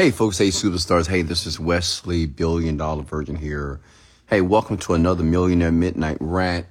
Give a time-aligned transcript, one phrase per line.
[0.00, 1.06] Hey, folks, hey, superstars.
[1.06, 3.80] Hey, this is Wesley, Billion Dollar Virgin here.
[4.30, 6.64] Hey, welcome to another Millionaire Midnight Rant.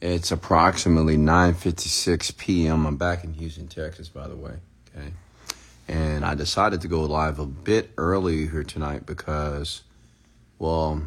[0.00, 2.86] It's approximately 9.56 p.m.
[2.86, 4.52] I'm back in Houston, Texas, by the way.
[4.96, 5.08] Okay.
[5.88, 9.82] And I decided to go live a bit early here tonight because,
[10.60, 11.02] well,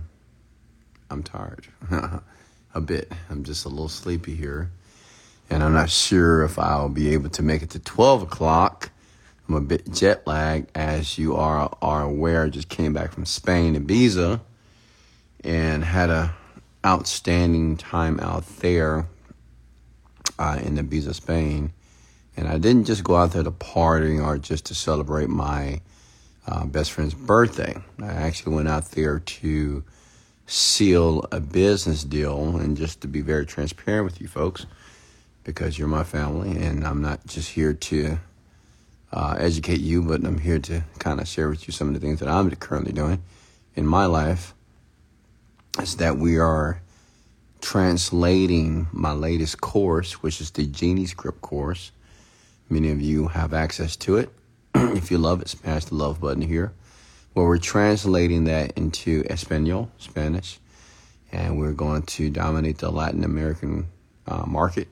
[1.09, 1.68] I'm tired.
[2.75, 3.09] a bit.
[3.30, 4.70] I'm just a little sleepy here.
[5.50, 8.89] And I'm not sure if I'll be able to make it to 12 o'clock
[9.48, 12.50] I'm a bit jet lagged, as you are are aware.
[12.50, 14.40] Just came back from Spain, Ibiza,
[15.44, 16.34] and had a
[16.85, 19.08] outstanding time out there
[20.40, 21.73] uh, in Ibiza, Spain.
[22.35, 25.82] And I didn't just go out there to party or just to celebrate my
[26.48, 27.76] uh, best friend's birthday.
[28.02, 29.84] I actually went out there to
[30.46, 34.66] seal a business deal and just to be very transparent with you folks
[35.44, 38.20] because you're my family and I'm not just here to
[39.13, 41.99] uh, educate you, but I'm here to kind of share with you some of the
[41.99, 43.21] things that I'm currently doing
[43.76, 44.55] in my life.
[45.79, 46.82] Is that we are
[47.62, 51.91] translating my latest course, which is the Genie Script course.
[52.70, 54.29] Many of you have access to it.
[54.76, 56.73] if you love it, smash the love button here.
[57.34, 60.60] Well, we're translating that into Espanol, Spanish,
[61.32, 63.88] and we're going to dominate the Latin American
[64.28, 64.88] uh, market.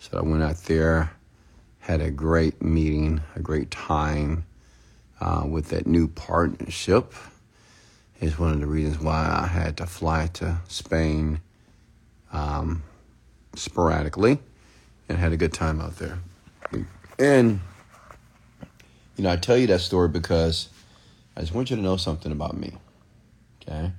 [0.00, 1.12] So I went out there
[1.88, 4.44] had a great meeting, a great time
[5.22, 7.14] uh, with that new partnership.
[8.20, 11.40] Is one of the reasons why I had to fly to Spain
[12.30, 12.82] um,
[13.54, 14.38] sporadically
[15.08, 16.18] and had a good time out there.
[17.18, 17.60] And,
[19.16, 20.68] you know, I tell you that story because
[21.36, 22.74] I just want you to know something about me.
[23.62, 23.92] Okay?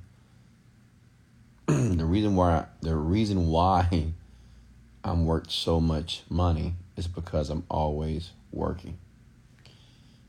[1.66, 4.12] the reason why the reason why
[5.04, 8.98] I'm worth so much money is because I'm always working.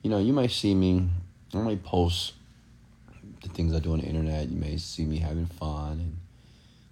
[0.02, 1.08] You know, you may see me,
[1.52, 2.32] I might post
[3.42, 4.48] the things I do on the internet.
[4.48, 6.16] You may see me having fun, and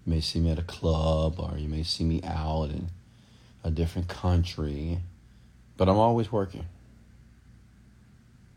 [0.04, 2.91] you may see me at a club, or you may see me out in
[3.64, 4.98] a different country,
[5.76, 6.66] but I'm always working.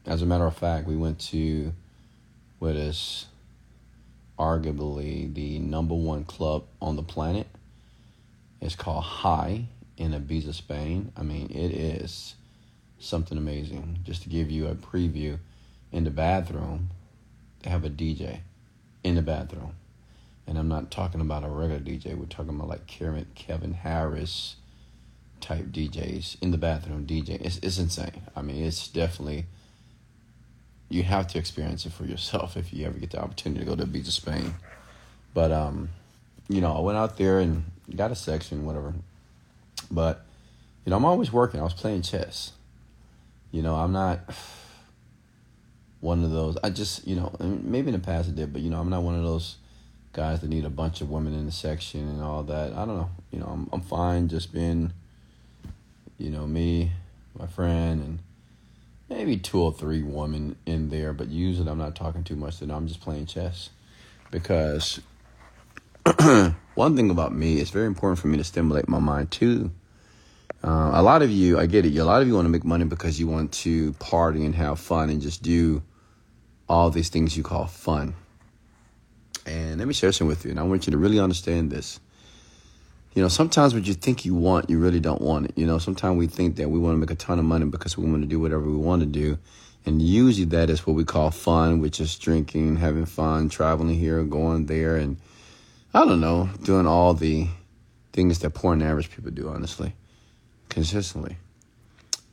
[0.06, 1.72] As a matter of fact, we went to
[2.59, 3.28] what is
[4.40, 7.47] arguably the number one club on the planet.
[8.59, 9.66] It's called High
[10.01, 11.12] in Ibiza, Spain.
[11.16, 12.35] I mean, it is
[13.00, 14.00] something amazing.
[14.03, 15.38] Just to give you a preview,
[15.91, 16.89] in the bathroom,
[17.62, 18.40] they have a DJ
[19.03, 19.73] in the bathroom.
[20.47, 22.17] And I'm not talking about a regular DJ.
[22.17, 24.56] We're talking about like Kevin, Kevin Harris
[25.40, 27.41] type DJs in the bathroom DJ.
[27.41, 28.22] It's, it's insane.
[28.35, 29.45] I mean, it's definitely,
[30.90, 33.75] you have to experience it for yourself if you ever get the opportunity to go
[33.75, 34.56] to Ibiza, Spain.
[35.34, 35.90] But, um,
[36.50, 37.63] you know, I went out there and
[37.95, 38.94] got a section, whatever,
[39.91, 40.25] but,
[40.85, 41.59] you know, I'm always working.
[41.59, 42.53] I was playing chess.
[43.52, 44.19] You know, I'm not
[46.00, 46.57] one of those.
[46.63, 49.03] I just, you know, maybe in the past I did, but, you know, I'm not
[49.03, 49.57] one of those
[50.13, 52.74] guys that need a bunch of women in the section and all that.
[52.74, 53.09] I don't know.
[53.31, 54.94] You know, I'm, I'm fine just being,
[56.18, 56.91] you know, me,
[57.38, 58.19] my friend, and
[59.09, 62.73] maybe two or three women in there, but usually I'm not talking too much to.
[62.73, 63.69] I'm just playing chess
[64.31, 65.02] because
[66.75, 69.72] one thing about me, it's very important for me to stimulate my mind too
[70.63, 71.97] uh, a lot of you, I get it.
[71.97, 74.79] A lot of you want to make money because you want to party and have
[74.79, 75.81] fun and just do
[76.69, 78.13] all these things you call fun.
[79.47, 81.99] And let me share something with you, and I want you to really understand this.
[83.16, 85.53] You know, sometimes what you think you want, you really don't want it.
[85.57, 87.97] You know, sometimes we think that we want to make a ton of money because
[87.97, 89.39] we want to do whatever we want to do.
[89.85, 94.23] And usually that is what we call fun, which is drinking, having fun, traveling here,
[94.23, 95.17] going there, and
[95.91, 97.47] I don't know, doing all the
[98.13, 99.95] things that poor and average people do, honestly
[100.72, 101.38] consistently.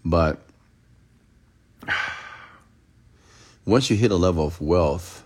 [0.05, 0.41] But
[3.67, 5.25] once you hit a level of wealth,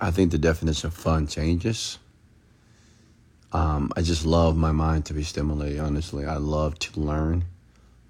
[0.00, 1.98] I think the definition of fun changes.
[3.52, 6.26] Um, I just love my mind to be stimulated, honestly.
[6.26, 7.44] I love to learn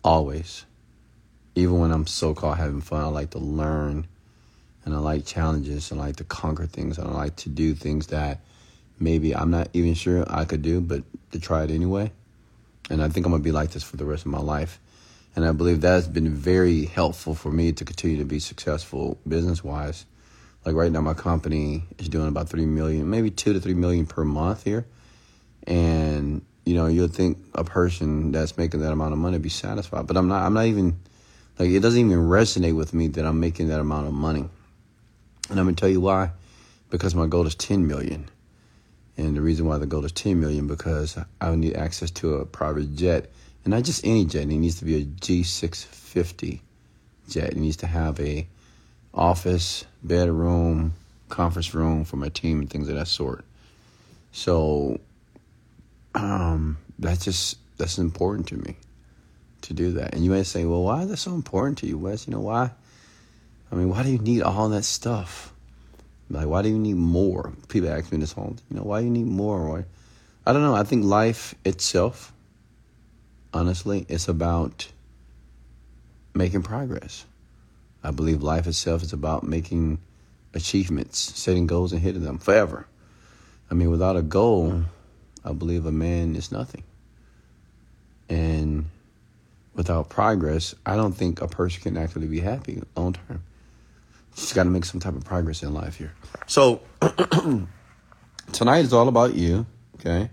[0.03, 0.65] always.
[1.55, 4.09] Even when I'm so called having fun, I like to learn
[4.85, 8.09] and I like challenges and I like to conquer things I like to do things
[8.09, 8.41] that
[8.99, 11.03] maybe I'm not even sure I could do, but
[11.33, 12.13] to try it anyway.
[12.91, 14.79] And I think I'm going to be like this for the rest of my life.
[15.37, 19.19] And I believe that has been very helpful for me to continue to be successful
[19.27, 20.07] business wise.
[20.65, 24.07] Like right now, my company is doing about 3 million, maybe 2 to 3 million
[24.07, 24.87] per month here.
[25.67, 30.07] And, you know, you'll think a person that's making that amount of money be satisfied.
[30.07, 30.99] But I'm not, I'm not even,
[31.59, 34.49] like, it doesn't even resonate with me that I'm making that amount of money.
[35.51, 36.31] And I'm going to tell you why.
[36.91, 38.29] Because my goal is 10 million.
[39.17, 42.35] And the reason why the goal is 10 million because I would need access to
[42.35, 43.31] a private jet,
[43.65, 44.43] and not just any jet.
[44.43, 46.61] It needs to be a G650
[47.29, 47.51] jet.
[47.51, 48.47] It needs to have a
[49.15, 50.95] office, bedroom,
[51.29, 53.45] conference room for my team and things of that sort.
[54.33, 55.01] So
[56.15, 58.77] um, that's just that's important to me
[59.63, 60.15] to do that.
[60.15, 62.27] And you may say, well, why is that so important to you, Wes?
[62.27, 62.71] You know why?
[63.71, 65.54] I mean, why do you need all that stuff?
[66.35, 67.53] Like, why do you need more?
[67.69, 69.69] People ask me this all, you know, why do you need more?
[69.69, 69.85] Why?
[70.47, 70.75] I don't know.
[70.75, 72.33] I think life itself,
[73.53, 74.89] honestly, it's about
[76.35, 77.25] making progress.
[78.03, 79.99] I believe life itself is about making
[80.53, 82.87] achievements, setting goals and hitting them forever.
[83.71, 84.83] I mean, without a goal,
[85.45, 86.83] I believe a man is nothing.
[88.29, 88.87] And
[89.75, 93.43] without progress, I don't think a person can actually be happy long term.
[94.35, 96.13] Just got to make some type of progress in life here.
[96.47, 96.81] So,
[98.53, 99.67] tonight is all about you,
[99.97, 100.31] okay?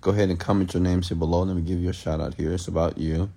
[0.00, 1.42] Go ahead and comment your name, here below.
[1.44, 2.52] Let me give you a shout out here.
[2.52, 3.30] It's about you.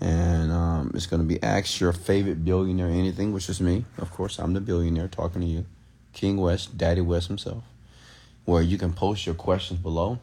[0.00, 3.84] And um, it's going to be ask your favorite billionaire anything, which is me.
[3.96, 5.64] Of course, I'm the billionaire talking to you.
[6.12, 7.62] King Wes, Daddy Wes himself.
[8.44, 10.18] Where you can post your questions below.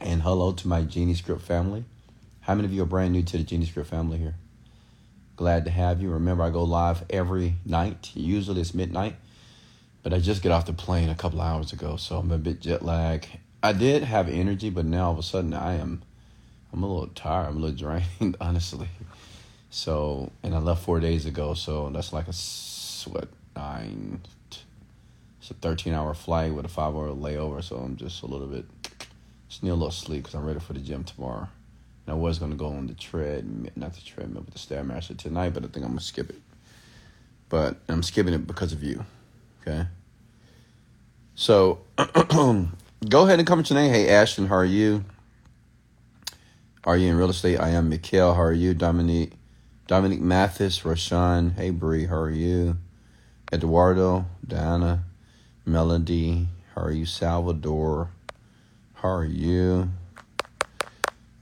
[0.00, 1.84] And hello to my Genie Script family.
[2.42, 4.34] How many of you are brand new to the Genie Script family here?
[5.40, 6.10] Glad to have you.
[6.10, 8.10] Remember, I go live every night.
[8.12, 9.16] Usually it's midnight.
[10.02, 12.60] But I just get off the plane a couple hours ago, so I'm a bit
[12.60, 13.26] jet lag.
[13.62, 16.02] I did have energy, but now all of a sudden I am
[16.74, 17.48] I'm a little tired.
[17.48, 18.88] I'm a little drained, honestly.
[19.70, 22.34] So, and I left four days ago, so that's like a
[23.08, 24.20] what nine.
[25.40, 28.46] It's a 13 hour flight with a five hour layover, so I'm just a little
[28.46, 28.66] bit.
[29.48, 31.48] Just need a little sleep because I'm ready for the gym tomorrow.
[32.10, 35.62] I was gonna go on the tread, not the treadmill, but the stairmaster tonight, but
[35.62, 36.40] I think I'm gonna skip it.
[37.48, 39.04] But I'm skipping it because of you,
[39.62, 39.86] okay?
[41.36, 43.92] So, go ahead and comment your name.
[43.92, 45.04] Hey, Ashton, how are you?
[46.82, 47.60] Are you in real estate?
[47.60, 48.34] I am Mikhail.
[48.34, 48.74] How are you?
[48.74, 49.34] Dominique,
[49.86, 51.54] Dominic Mathis, Rashawn.
[51.54, 52.06] Hey, Bree.
[52.06, 52.78] How are you?
[53.52, 55.04] Eduardo, Diana,
[55.64, 56.48] Melody.
[56.74, 57.06] How are you?
[57.06, 58.10] Salvador.
[58.94, 59.90] How are you?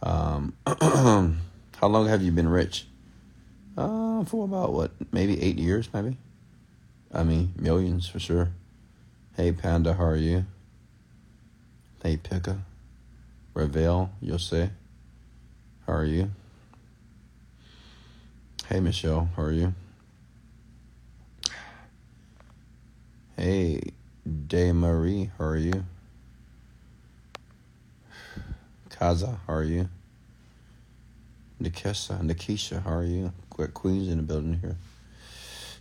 [0.03, 0.55] Um,
[1.77, 2.87] how long have you been rich?
[3.77, 4.91] Uh, for about what?
[5.13, 6.17] Maybe eight years, maybe.
[7.13, 8.51] I mean, millions for sure.
[9.37, 9.95] Hey, Panda.
[9.95, 10.45] How are you?
[12.03, 12.59] Hey, Pika.
[13.55, 14.71] Revel, Yose.
[15.87, 16.31] How are you?
[18.69, 19.29] Hey, Michelle.
[19.37, 19.75] How are you?
[23.37, 23.81] Hey,
[24.47, 25.31] De Marie.
[25.39, 25.85] How are you?
[28.99, 29.39] Kaza.
[29.47, 29.89] How are you?
[31.63, 32.21] Nikesa.
[32.21, 32.83] Nikisha.
[32.83, 33.33] How are you?
[33.57, 34.77] Got queens in the building here.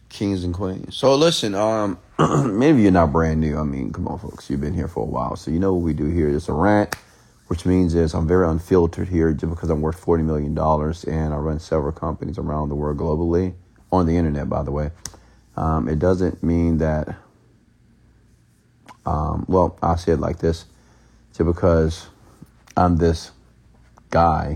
[0.10, 0.96] Kings and queens.
[0.96, 3.58] So listen, um, many of you are not brand new.
[3.58, 4.50] I mean, come on, folks.
[4.50, 6.30] You've been here for a while, so you know what we do here.
[6.30, 6.96] It's a rant
[7.48, 11.38] which means is I'm very unfiltered here just because I'm worth $40 million and I
[11.38, 13.54] run several companies around the world globally
[13.92, 14.92] on the internet, by the way.
[15.56, 17.16] Um, it doesn't mean that,
[19.06, 20.66] um, well, I'll say it like this
[21.32, 22.08] just because
[22.78, 23.32] I'm this
[24.12, 24.56] guy,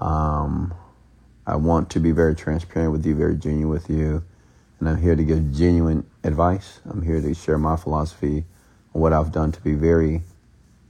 [0.00, 0.74] um,
[1.46, 4.24] I want to be very transparent with you, very genuine with you,
[4.80, 6.80] and I'm here to give genuine advice.
[6.84, 8.44] I'm here to share my philosophy
[8.90, 10.22] what I've done to be very,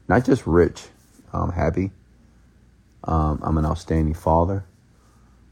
[0.09, 0.85] not just rich,
[1.35, 1.91] I'm happy.
[3.05, 4.65] Um, I'm an outstanding father.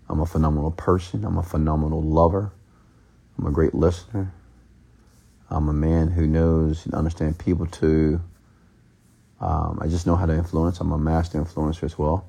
[0.08, 1.26] I'm a phenomenal person.
[1.26, 2.52] I'm a phenomenal lover.
[3.38, 4.32] I'm a great listener.
[5.50, 8.22] I'm a man who knows and understands people to.
[9.40, 10.80] Um, I just know how to influence.
[10.80, 12.26] I'm a master influencer as well.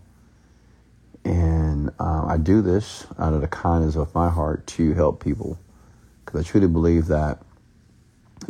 [1.25, 5.59] And uh, I do this out of the kindness of my heart to help people
[6.25, 7.41] because I truly believe that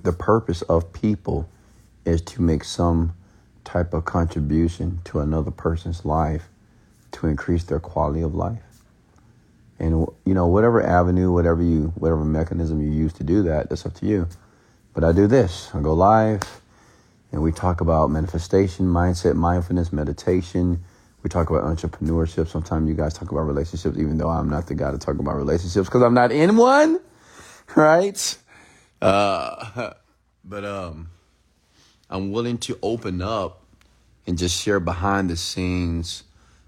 [0.04, 1.50] the purpose of people
[2.06, 3.14] is to make some
[3.64, 6.48] type of contribution to another person's life
[7.12, 8.62] to increase their quality of life.
[9.80, 13.86] And you know, whatever avenue, whatever you, whatever mechanism you use to do that, that's
[13.86, 14.28] up to you.
[14.94, 15.72] But I do this.
[15.74, 16.42] I go live,
[17.32, 20.84] and we talk about manifestation, mindset, mindfulness, meditation.
[21.24, 22.48] We talk about entrepreneurship.
[22.48, 25.36] Sometimes you guys talk about relationships, even though I'm not the guy to talk about
[25.36, 27.00] relationships because I'm not in one,
[27.76, 28.38] right?
[29.02, 29.94] Uh,
[30.44, 31.10] but um,
[32.10, 33.64] I'm willing to open up
[34.28, 36.24] and just share behind the scenes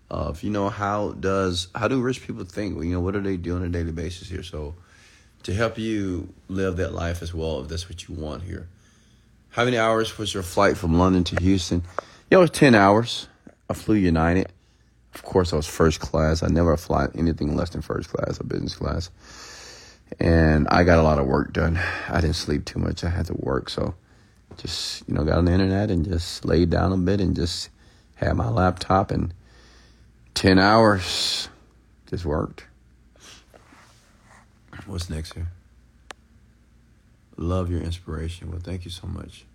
[0.09, 2.75] of you know how does how do rich people think?
[2.83, 4.43] You know what are they doing on a daily basis here?
[4.43, 4.75] So
[5.43, 8.69] to help you live that life as well, if that's what you want here.
[9.53, 11.83] How many hours was your flight from London to Houston?
[12.31, 13.27] Yeah, it was ten hours.
[13.69, 14.47] I flew United.
[15.13, 16.41] Of course, I was first class.
[16.41, 19.11] I never fly anything less than first class or business class.
[20.19, 21.79] And I got a lot of work done.
[22.09, 23.03] I didn't sleep too much.
[23.03, 23.93] I had to work, so
[24.57, 27.69] just you know got on the internet and just laid down a bit and just
[28.15, 29.35] had my laptop and
[30.33, 31.47] 10 hours
[32.07, 32.65] just worked
[34.85, 35.47] What's next here?
[37.37, 38.51] Love your inspiration.
[38.51, 39.45] Well, thank you so much.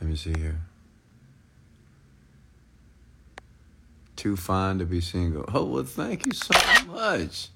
[0.00, 0.60] Let me see here.
[4.14, 5.44] Too fine to be single.
[5.52, 6.54] Oh, well, thank you so
[6.86, 7.48] much.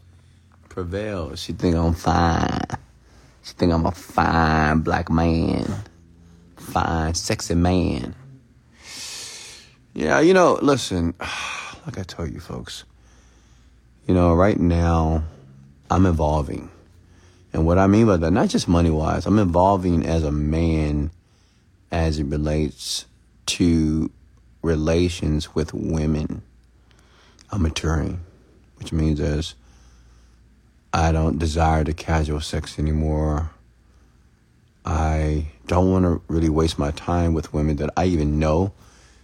[0.69, 1.35] Prevail.
[1.37, 2.61] She think I'm fine.
[3.43, 5.67] She think I'm a fine black man.
[6.57, 8.15] Fine, sexy man.
[9.95, 11.15] Yeah, you know, listen,
[11.87, 12.85] like I told you folks,
[14.07, 15.25] you know, right now
[15.91, 16.71] I'm evolving.
[17.53, 21.11] And what I mean by that, not just money wise, I'm evolving as a man
[21.91, 23.07] as it relates
[23.47, 24.11] to
[24.63, 26.43] relations with women.
[27.51, 28.21] I'm maturing,
[28.79, 29.55] which means as
[30.93, 33.51] I don't desire the casual sex anymore.
[34.85, 38.73] I don't want to really waste my time with women that I even know.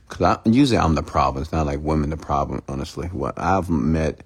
[0.09, 1.43] Because usually I'm the problem.
[1.43, 3.09] It's not like women the problem, honestly.
[3.09, 4.21] What I've met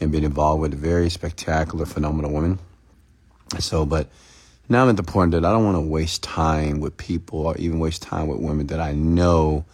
[0.00, 2.58] and been involved with very spectacular, phenomenal women.
[3.58, 4.08] So, but
[4.68, 7.56] now I'm at the point that I don't want to waste time with people or
[7.56, 9.64] even waste time with women that I know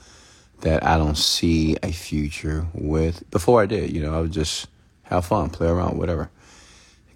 [0.61, 3.28] that I don't see a future with.
[3.30, 4.68] Before I did, you know, I would just
[5.04, 6.30] have fun, play around, whatever.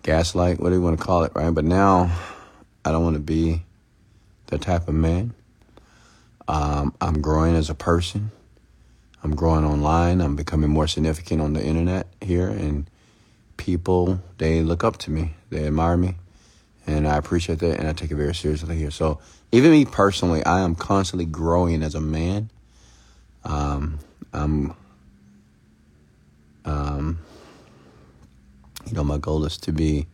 [0.03, 1.51] Gaslight, what do you want to call it, right?
[1.51, 2.15] But now
[2.85, 3.63] I don't want to be
[4.49, 5.33] that type of man.
[6.49, 8.31] Um, I'm growing as a person.
[9.23, 10.21] I'm growing online.
[10.21, 12.89] I'm becoming more significant on the internet here, and
[13.57, 15.35] people they look up to me.
[15.51, 16.17] They admire me
[16.91, 18.91] and I appreciate that, and I take it very seriously here.
[18.91, 19.21] So,
[19.53, 22.51] even me personally, I am constantly growing as a man.
[23.45, 23.99] Um,
[24.33, 24.75] I'm,
[26.65, 27.19] um,
[28.87, 30.07] you know, my goal is to be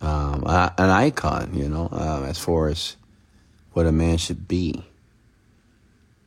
[0.00, 1.50] um, an icon.
[1.54, 2.96] You know, um, as far as
[3.72, 4.84] what a man should be,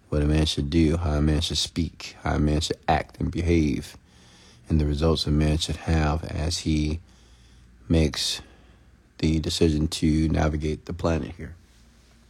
[0.10, 3.20] what a man should do, how a man should speak, how a man should act
[3.20, 3.98] and behave,
[4.70, 7.00] and the results a man should have as he
[7.94, 8.42] makes
[9.20, 11.54] the decision to navigate the planet here.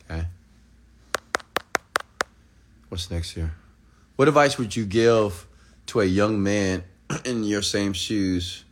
[0.04, 0.26] Okay?
[2.90, 3.54] What's next here?
[4.18, 5.48] What advice would you give
[5.86, 6.84] to a young man
[7.26, 8.66] in your same shoes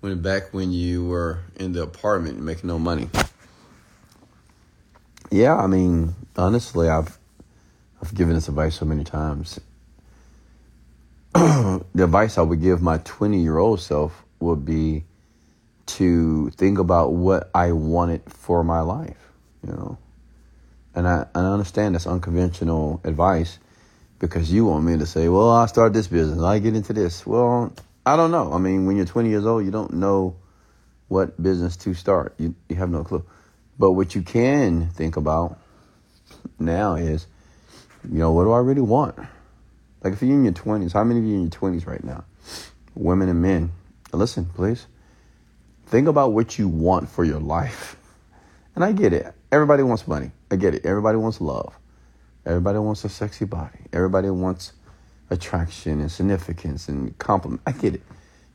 [0.00, 3.10] when back when you were in the apartment making no money?
[5.32, 7.18] Yeah, I mean, honestly, I've
[8.00, 9.58] I've given this advice so many times.
[11.34, 15.02] the advice I would give my 20 year old self would be
[15.86, 19.18] to think about what I wanted for my life,
[19.66, 19.98] you know.
[20.94, 23.58] And I, I understand that's unconventional advice
[24.18, 27.26] because you want me to say, well, I start this business, I get into this.
[27.26, 27.72] Well,
[28.06, 28.52] I don't know.
[28.52, 30.36] I mean, when you're 20 years old, you don't know
[31.08, 32.34] what business to start.
[32.38, 33.24] You, you have no clue.
[33.78, 35.58] But what you can think about
[36.58, 37.26] now is,
[38.10, 39.16] you know, what do I really want?
[40.02, 42.24] Like if you're in your 20s, how many of you in your 20s right now?
[42.94, 43.72] Women and men.
[44.12, 44.86] Listen, please.
[45.86, 47.96] Think about what you want for your life.
[48.74, 49.32] And I get it.
[49.52, 50.32] Everybody wants money.
[50.50, 50.84] I get it.
[50.84, 51.74] Everybody wants love.
[52.46, 53.78] Everybody wants a sexy body.
[53.92, 54.72] Everybody wants
[55.30, 57.62] attraction and significance and compliment.
[57.66, 58.02] I get it.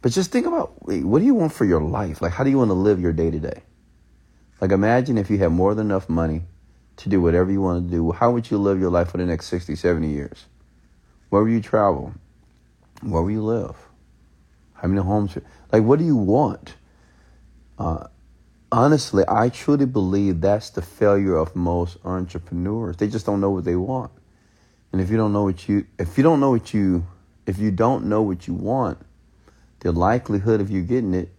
[0.02, 2.22] But just think about wait, what do you want for your life?
[2.22, 3.64] Like, how do you want to live your day to day?
[4.62, 6.44] Like, imagine if you had more than enough money
[6.98, 8.12] to do whatever you want to do.
[8.12, 10.46] How would you live your life for the next 60, 70 years?
[11.30, 12.14] Where will you travel?
[13.02, 13.76] Where will you live?
[14.74, 15.38] How many homes?
[15.72, 16.76] Like, what do you want?
[17.80, 18.08] Uh,
[18.72, 22.98] honestly, I truly believe that's the failure of most entrepreneurs.
[22.98, 24.12] They just don't know what they want.
[24.92, 27.08] And if you don't know what you, if you don't know what you,
[27.46, 29.00] if you don't know what you want,
[29.80, 31.34] the likelihood of you getting it,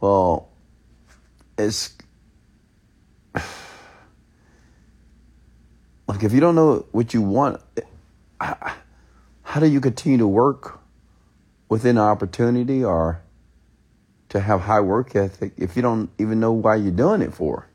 [0.00, 0.50] well,
[1.58, 1.96] it's
[6.06, 7.60] like if you don't know what you want,
[8.40, 10.78] how do you continue to work
[11.68, 13.20] within an opportunity or
[14.30, 17.68] to have high work ethic if you don't even know why you're doing it for?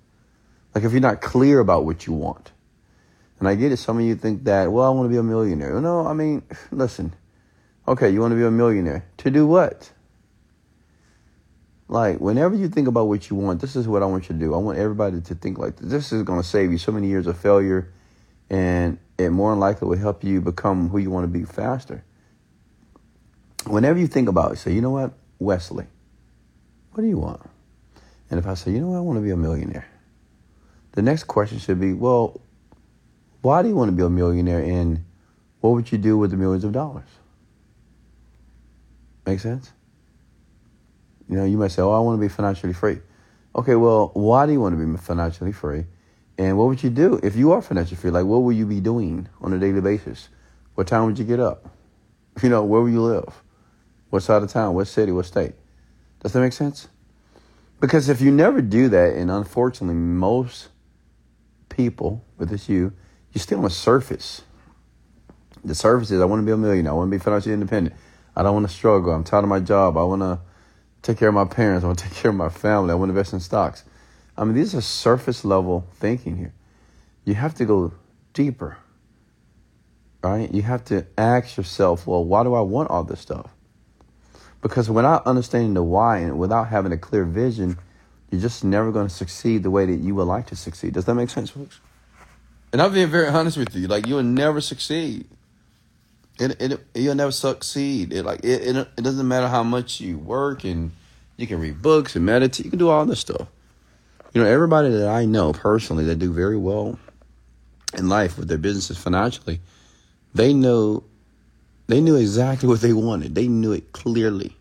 [0.74, 2.52] Like if you're not clear about what you want.
[3.40, 3.78] And I get it.
[3.78, 5.82] Some of you think that, well, I want to be a millionaire.
[5.82, 7.14] No, I mean, listen.
[7.88, 9.04] Okay, you want to be a millionaire.
[9.18, 9.92] To do what?
[11.88, 14.40] Like, whenever you think about what you want, this is what I want you to
[14.40, 14.54] do.
[14.54, 15.90] I want everybody to think like this.
[15.90, 17.92] This is going to save you so many years of failure,
[18.50, 22.06] and it more than likely will help you become who you want to be faster.
[23.66, 25.88] Whenever you think about it, say, you know what, Wesley,
[26.92, 27.42] what do you want?
[28.30, 29.88] And if I say, you know what, I want to be a millionaire,
[30.94, 32.42] the next question should be, well,
[33.42, 35.04] why do you want to be a millionaire and
[35.62, 37.08] what would you do with the millions of dollars?
[39.26, 39.72] Make sense?
[41.30, 43.00] You know, you might say, oh, I want to be financially free.
[43.56, 45.86] Okay, well, why do you want to be financially free?
[46.38, 48.12] And what would you do if you are financially free?
[48.12, 50.30] Like, what will you be doing on a daily basis?
[50.76, 51.70] What time would you get up?
[52.42, 53.44] You know, where will you live?
[54.10, 54.74] What side of town?
[54.74, 55.12] What city?
[55.12, 55.54] What state?
[56.22, 56.88] Does that make sense?
[57.80, 60.70] Because if you never do that, and unfortunately, most
[61.70, 62.94] people, with this you,
[63.34, 64.44] you're still on the surface.
[65.64, 66.92] The surface is I want to be a millionaire.
[66.92, 67.96] I want to be financially independent.
[68.36, 69.12] I don't want to struggle.
[69.12, 69.98] I'm tired of my job.
[69.98, 70.40] I want to
[71.02, 71.84] take care of my parents.
[71.84, 72.92] I want to take care of my family.
[72.92, 73.84] I want to invest in stocks.
[74.38, 76.54] I mean, these are surface level thinking here.
[77.26, 77.94] You have to go
[78.34, 78.78] deeper,
[80.24, 80.52] right?
[80.52, 83.52] You have to ask yourself, well, why do I want all this stuff?
[84.62, 87.78] Because without understanding the why and without having a clear vision,
[88.30, 90.94] you're just never going to succeed the way that you would like to succeed.
[90.94, 91.80] Does that make sense, folks?
[92.72, 93.88] And I'm being very honest with you.
[93.88, 95.28] Like, you will never succeed.
[96.40, 98.14] It, it, you'll never succeed.
[98.14, 100.92] It, like, it, it, it doesn't matter how much you work and
[101.38, 102.66] you can read books and meditate.
[102.66, 103.48] You can do all this stuff.
[104.34, 106.98] You know, everybody that I know personally that do very well
[107.98, 109.60] in life with their businesses financially,
[110.34, 111.04] they know
[111.92, 113.36] they knew exactly what they wanted.
[113.36, 114.56] They knew it clearly.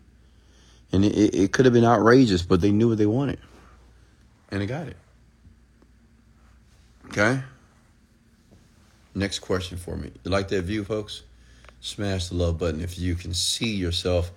[0.91, 3.39] And it, it could have been outrageous, but they knew what they wanted.
[4.49, 4.97] And they got it.
[7.05, 7.41] Okay?
[9.15, 10.11] Next question for me.
[10.23, 11.23] You like that view, folks?
[11.79, 14.31] Smash the love button if you can see yourself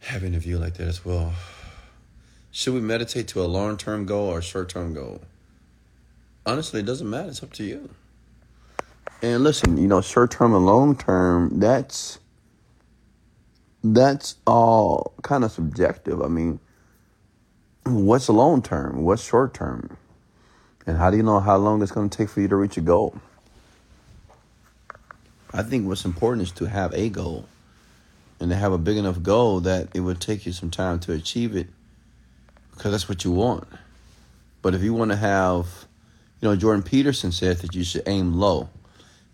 [0.00, 1.32] having a view like that as well.
[2.50, 5.20] Should we meditate to a long term goal or short term goal?
[6.44, 7.28] Honestly, it doesn't matter.
[7.28, 7.90] It's up to you.
[9.22, 12.18] And listen, you know, short term and long term, that's
[13.82, 16.20] that's all kind of subjective.
[16.22, 16.60] I mean,
[17.84, 19.02] what's long term?
[19.02, 19.96] What's short term?
[20.86, 22.76] And how do you know how long it's going to take for you to reach
[22.76, 23.14] a goal?
[25.52, 27.46] I think what's important is to have a goal
[28.38, 31.12] and to have a big enough goal that it would take you some time to
[31.12, 31.68] achieve it
[32.72, 33.66] because that's what you want.
[34.62, 35.66] But if you want to have,
[36.40, 38.68] you know, Jordan Peterson said that you should aim low.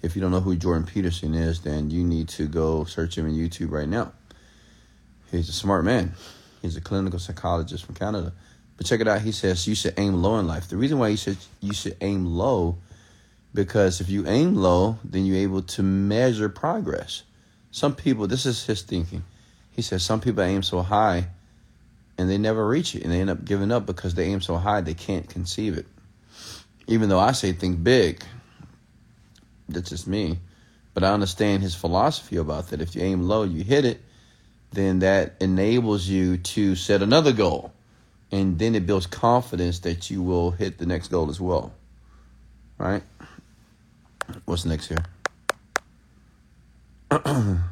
[0.06, 3.26] If you don't know who Jordan Peterson is, then you need to go search him
[3.26, 4.12] on YouTube right now.
[5.32, 6.14] He's a smart man.
[6.62, 8.32] He's a clinical psychologist from Canada.
[8.76, 9.22] But check it out.
[9.22, 10.68] He says you should aim low in life.
[10.68, 12.78] The reason why he says you should aim low,
[13.52, 17.24] because if you aim low, then you're able to measure progress.
[17.72, 19.24] Some people, this is his thinking.
[19.72, 21.26] He says some people aim so high
[22.16, 24.56] and they never reach it and they end up giving up because they aim so
[24.56, 25.86] high they can't conceive it.
[26.86, 28.22] Even though I say think big,
[29.68, 30.38] that's just me.
[30.94, 32.80] But I understand his philosophy about that.
[32.80, 34.00] If you aim low, you hit it,
[34.72, 37.72] then that enables you to set another goal.
[38.32, 41.72] And then it builds confidence that you will hit the next goal as well.
[42.78, 43.02] Right?
[44.44, 45.04] What's next here?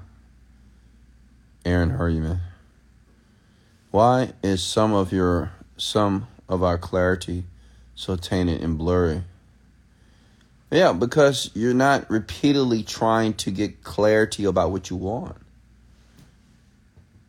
[1.65, 2.41] Aaron, you, man?
[3.91, 7.45] Why is some of your some of our clarity
[7.95, 9.23] so tainted and blurry?
[10.75, 15.37] Yeah, because you're not repeatedly trying to get clarity about what you want.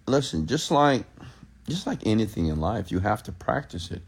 [0.07, 1.05] Listen, just like
[1.67, 4.01] just like anything in life, you have to practice it.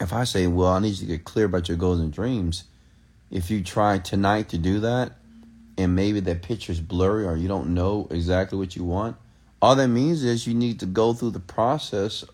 [0.00, 2.64] If I say, "Well, I need you to get clear about your goals and dreams,"
[3.30, 5.18] if you try tonight to do that,
[5.76, 9.14] and maybe that picture's blurry or you don't know exactly what you want,
[9.60, 12.24] all that means is you need to go through the process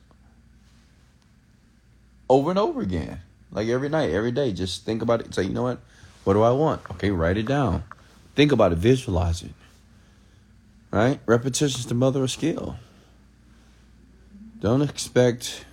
[2.28, 3.20] over and over again.
[3.52, 4.52] Like every night, every day.
[4.52, 5.34] Just think about it.
[5.34, 5.80] Say, you know what?
[6.24, 6.82] What do I want?
[6.92, 7.84] Okay, write it down.
[8.34, 8.78] Think about it.
[8.78, 9.52] Visualize it.
[10.90, 11.20] Right?
[11.26, 12.76] Repetition is the mother of skill.
[14.60, 15.64] Don't expect,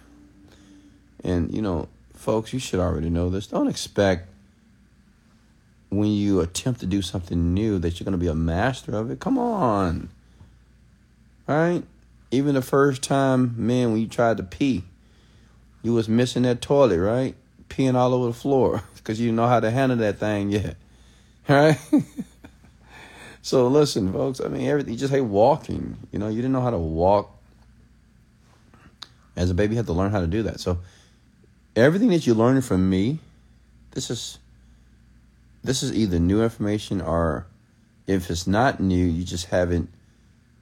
[1.23, 3.47] and you know, folks, you should already know this.
[3.47, 4.27] Don't expect
[5.89, 9.11] when you attempt to do something new that you're going to be a master of
[9.11, 9.19] it.
[9.19, 10.09] Come on
[11.49, 11.83] right?
[12.31, 14.83] Even the first time, man, when you tried to pee,
[15.81, 17.35] you was missing that toilet, right?
[17.69, 20.75] Peeing all over the floor because you know how to handle that thing yet,
[21.49, 21.77] right?
[23.41, 24.41] so listen, folks.
[24.41, 24.93] I mean, everything.
[24.93, 25.97] You just hate walking.
[26.11, 27.35] You know, you didn't know how to walk.
[29.35, 30.59] As a baby, you had to learn how to do that.
[30.59, 30.79] So
[31.75, 33.19] everything that you learned from me,
[33.91, 34.37] this is
[35.63, 37.45] this is either new information or
[38.07, 39.89] if it's not new, you just haven't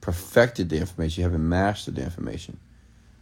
[0.00, 2.58] perfected the information, you haven't mastered the information.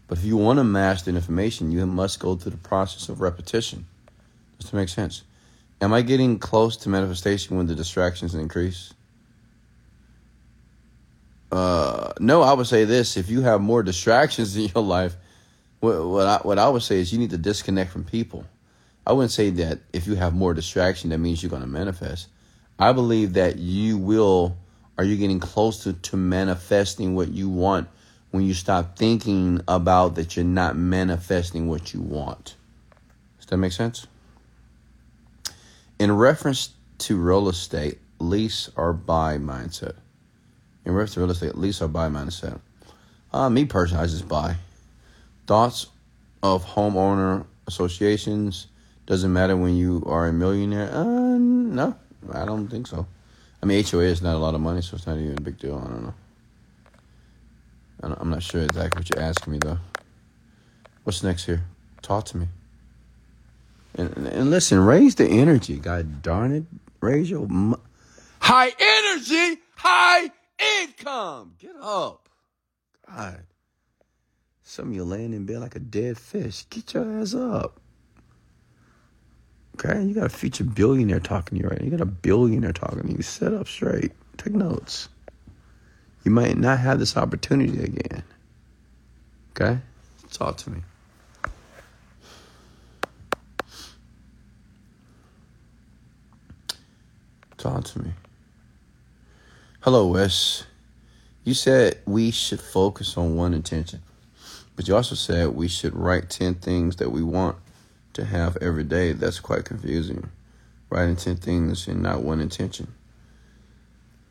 [0.08, 3.20] But if you want to master the information, you must go through the process of
[3.20, 3.86] repetition.
[4.58, 5.22] Does that make sense?
[5.80, 8.94] Am I getting close to manifestation when the distractions increase?
[11.50, 15.16] Uh, no, I would say this: if you have more distractions in your life,
[15.80, 18.44] what, what I, what I would say is you need to disconnect from people.
[19.06, 22.28] I wouldn't say that if you have more distraction, that means you're going to manifest.
[22.78, 24.56] I believe that you will
[24.98, 27.88] are you getting closer to manifesting what you want
[28.36, 32.54] when you stop thinking about that you're not manifesting what you want?
[33.38, 34.06] Does that make sense?
[35.98, 39.94] In reference to real estate, lease or buy mindset,
[40.84, 42.60] in reference to real estate, lease or buy mindset.
[43.32, 44.56] Uh, me personally, I just buy.
[45.46, 45.86] Thoughts
[46.42, 48.66] of homeowner associations
[49.06, 50.90] doesn't matter when you are a millionaire.
[50.92, 51.96] Uh, no,
[52.32, 53.06] I don't think so.
[53.62, 55.58] I mean, HOA is not a lot of money, so it's not even a big
[55.58, 55.78] deal.
[55.78, 56.14] I don't know.
[58.02, 59.78] I'm not sure exactly what you're asking me though.
[61.04, 61.62] What's next here?
[62.02, 62.46] Talk to me.
[63.96, 65.78] And, and listen, raise the energy.
[65.78, 66.64] God darn it,
[67.00, 67.48] raise your
[68.40, 70.30] high energy, high
[70.82, 71.54] income.
[71.58, 72.28] Get up.
[73.08, 73.42] God.
[74.62, 76.64] Some of you laying in bed like a dead fish.
[76.68, 77.80] Get your ass up.
[79.74, 81.84] Okay, you got a future billionaire talking to you right now.
[81.84, 83.22] You got a billionaire talking to you.
[83.22, 84.12] Sit up straight.
[84.38, 85.08] Take notes.
[86.26, 88.24] You might not have this opportunity again.
[89.52, 89.78] Okay?
[90.32, 90.80] Talk to me.
[97.56, 98.10] Talk to me.
[99.82, 100.64] Hello, Wes.
[101.44, 104.02] You said we should focus on one intention,
[104.74, 107.56] but you also said we should write 10 things that we want
[108.14, 109.12] to have every day.
[109.12, 110.28] That's quite confusing.
[110.90, 112.92] Writing 10 things and not one intention.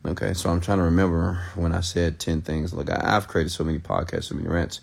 [0.06, 2.72] Okay, so I'm trying to remember when I said 10 things.
[2.72, 4.80] Look, I, have created so many podcasts, so many rants.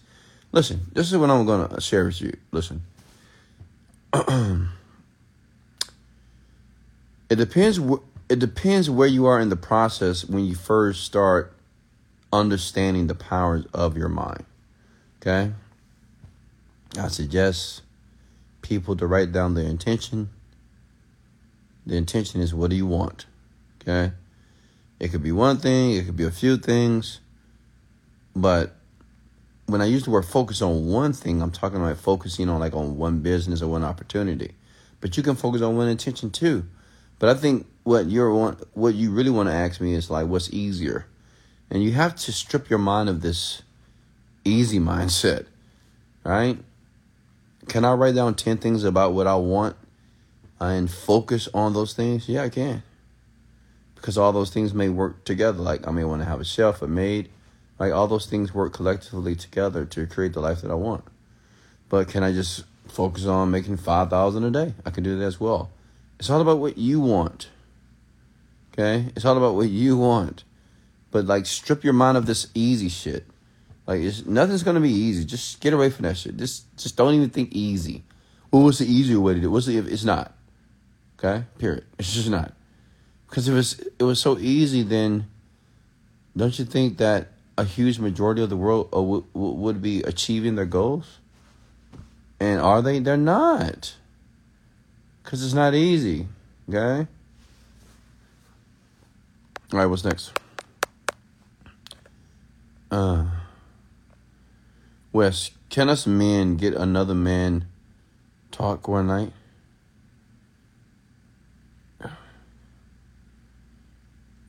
[0.51, 2.33] Listen, this is what I'm going to share with you.
[2.51, 2.81] Listen.
[4.13, 4.67] it
[7.29, 11.55] depends wh- it depends where you are in the process when you first start
[12.33, 14.43] understanding the powers of your mind.
[15.21, 15.53] Okay?
[16.99, 17.81] I suggest
[18.61, 20.31] people to write down their intention.
[21.85, 23.25] The intention is what do you want?
[23.81, 24.11] Okay?
[25.03, 27.19] It could be one thing, it could be a few things.
[28.33, 28.73] But
[29.65, 32.73] when I use the word focus on one thing, I'm talking about focusing on like
[32.73, 34.53] on one business or one opportunity.
[35.01, 36.63] But you can focus on one intention too.
[37.19, 40.27] But I think what you're want, what you really want to ask me is like
[40.27, 41.05] what's easier.
[41.69, 43.61] And you have to strip your mind of this
[44.45, 45.47] easy mindset.
[46.23, 46.59] Right?
[47.67, 49.75] Can I write down 10 things about what I want
[50.61, 52.29] and focus on those things?
[52.29, 52.83] Yeah, I can.
[54.03, 55.59] Because all those things may work together.
[55.59, 57.29] Like, I may want to have a chef, a maid.
[57.79, 61.05] Like, all those things work collectively together to create the life that I want.
[61.87, 64.73] But can I just focus on making 5000 a day?
[64.85, 65.71] I can do that as well.
[66.19, 67.47] It's all about what you want.
[68.73, 69.05] Okay?
[69.15, 70.43] It's all about what you want.
[71.09, 73.25] But, like, strip your mind of this easy shit.
[73.87, 75.23] Like nothing's gonna be easy.
[75.25, 76.37] Just get away from that shit.
[76.37, 78.03] Just just don't even think easy.
[78.49, 79.47] Well, what's the easier way to do?
[79.47, 79.49] It?
[79.49, 79.77] What's the?
[79.77, 80.33] It's not.
[81.19, 81.43] Okay.
[81.57, 81.83] Period.
[81.99, 82.53] It's just not.
[83.33, 85.25] Because if it's it was so easy, then
[86.37, 90.03] don't you think that a huge majority of the world uh, w- w- would be
[90.03, 91.17] achieving their goals?
[92.39, 92.99] And are they?
[92.99, 93.95] They're not.
[95.23, 96.27] Because it's not easy.
[96.69, 97.07] Okay.
[99.71, 99.87] All right.
[99.87, 100.31] What's next?
[102.91, 103.25] Uh.
[105.11, 107.65] Wes, can us men get another man
[108.51, 109.33] talk one night?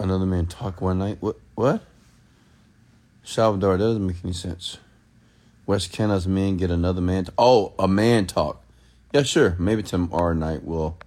[0.05, 1.17] Another man talk one night?
[1.21, 1.37] What?
[1.55, 1.83] What?
[3.23, 4.77] Salvador, that doesn't make any sense.
[5.65, 7.25] Wes can us men get another man?
[7.25, 8.63] T- oh, a man talk.
[9.15, 9.57] Yeah, sure.
[9.59, 10.99] Maybe tomorrow night we'll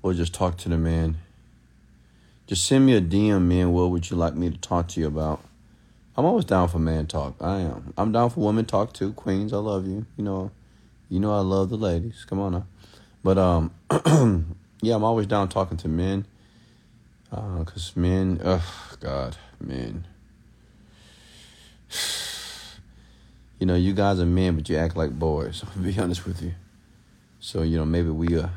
[0.00, 1.18] we'll just talk to the man.
[2.46, 3.72] Just send me a DM, man.
[3.72, 5.44] What would you like me to talk to you about?
[6.16, 7.34] I'm always down for man talk.
[7.42, 7.92] I am.
[7.98, 9.12] I'm down for woman talk too.
[9.12, 10.06] Queens, I love you.
[10.16, 10.50] You know,
[11.10, 12.24] you know I love the ladies.
[12.26, 12.66] Come on now.
[13.22, 13.74] But um,
[14.80, 16.24] yeah, I'm always down talking to men.
[17.32, 18.62] Uh, cause men, ugh,
[18.98, 20.06] God, men.
[23.60, 25.62] You know, you guys are men, but you act like boys.
[25.76, 26.54] I'll be honest with you.
[27.38, 28.48] So you know, maybe we uh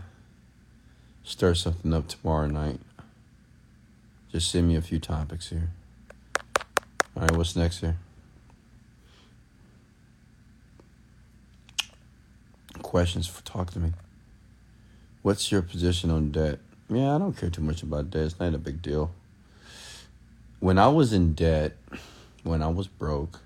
[1.23, 2.79] stir something up tomorrow night.
[4.31, 5.69] Just send me a few topics here.
[7.15, 7.97] All right, what's next here?
[12.81, 13.93] Questions for talk to me.
[15.21, 16.59] What's your position on debt?
[16.95, 18.25] Yeah, I don't care too much about debt.
[18.25, 19.11] It's not a big deal.
[20.59, 21.73] When I was in debt,
[22.43, 23.39] when I was broke,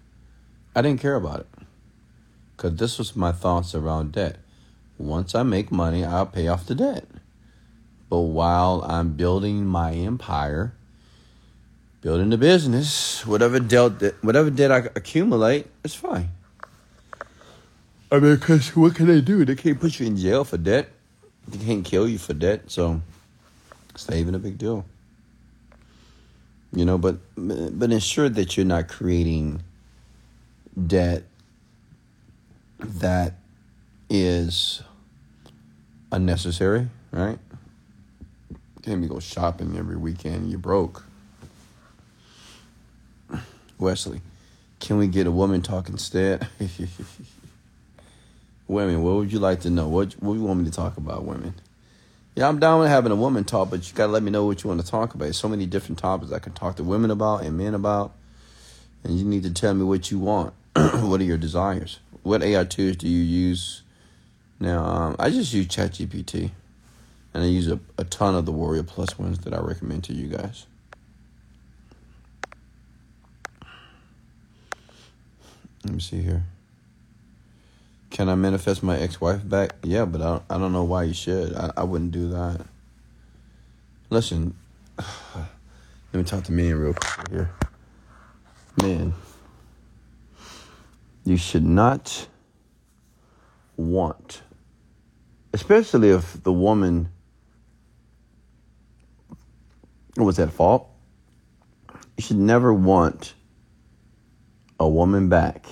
[0.75, 1.47] I didn't care about it.
[2.55, 4.37] Because this was my thoughts around debt.
[4.97, 7.05] Once I make money, I'll pay off the debt.
[8.09, 10.73] But while I'm building my empire,
[12.01, 16.29] building the business, whatever debt, whatever debt I accumulate, it's fine.
[18.11, 19.43] I mean, cause what can they do?
[19.45, 20.89] They can't put you in jail for debt.
[21.47, 22.71] They can't kill you for debt.
[22.71, 23.01] So
[23.97, 24.85] it's not even a big deal.
[26.71, 29.63] You know, but but ensure that you're not creating
[30.85, 31.23] debt
[32.77, 33.33] that
[34.07, 34.83] is
[36.11, 37.39] unnecessary, right?
[38.83, 40.51] can't be go shopping every weekend.
[40.51, 41.03] You're broke.
[43.79, 44.21] Wesley,
[44.79, 46.47] can we get a woman talk instead?
[48.67, 49.87] women, what would you like to know?
[49.87, 51.55] What what do you want me to talk about, women?
[52.37, 54.63] Yeah, I'm down with having a woman talk, but you gotta let me know what
[54.63, 55.25] you want to talk about.
[55.25, 58.13] There's so many different topics I can talk to women about and men about,
[59.03, 60.53] and you need to tell me what you want.
[60.75, 61.97] what are your desires?
[62.21, 63.81] What AI tools do you use?
[64.59, 66.51] Now, um, I just use ChatGPT,
[67.33, 70.13] and I use a, a ton of the Warrior Plus ones that I recommend to
[70.13, 70.67] you guys.
[75.83, 76.43] Let me see here.
[78.17, 79.75] Can I manifest my ex-wife back?
[79.83, 81.53] Yeah, but I don't, I don't know why you should.
[81.53, 82.65] I, I wouldn't do that.
[84.09, 84.55] Listen,
[84.97, 85.45] let
[86.13, 87.51] me talk to man real quick here.
[88.81, 89.13] Man,
[91.25, 92.27] you should not
[93.75, 94.41] want,
[95.53, 97.09] especially if the woman
[100.15, 100.89] was at fault.
[102.17, 103.35] You should never want
[104.79, 105.67] a woman back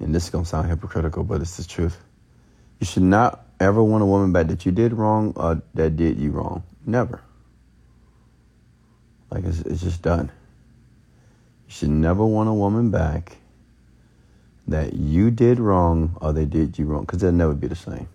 [0.00, 1.98] and this is going to sound hypocritical, but it's the truth.
[2.80, 6.18] You should not ever want a woman back that you did wrong or that did
[6.18, 6.62] you wrong.
[6.86, 7.20] Never.
[9.30, 10.30] Like it's, it's just done.
[11.66, 13.36] You should never want a woman back
[14.68, 18.08] that you did wrong or they did you wrong because they'll never be the same.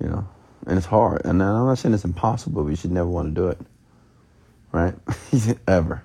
[0.00, 0.28] You know,
[0.66, 1.22] and it's hard.
[1.24, 3.58] And I'm not saying it's impossible, but you should never want to do it.
[4.72, 4.94] Right?
[5.66, 6.04] Ever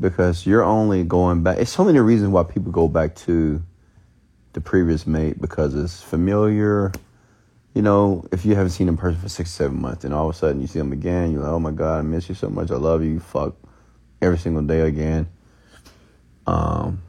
[0.00, 1.58] because you're only going back.
[1.58, 3.62] It's so many reasons why people go back to
[4.52, 6.92] the previous mate because it's familiar.
[7.74, 10.34] You know, if you haven't seen a person for six, seven months, and all of
[10.34, 12.48] a sudden you see them again, you're like, oh my God, I miss you so
[12.48, 12.70] much.
[12.70, 13.20] I love you.
[13.20, 13.56] Fuck
[14.20, 15.28] every single day again.
[16.46, 17.02] Um,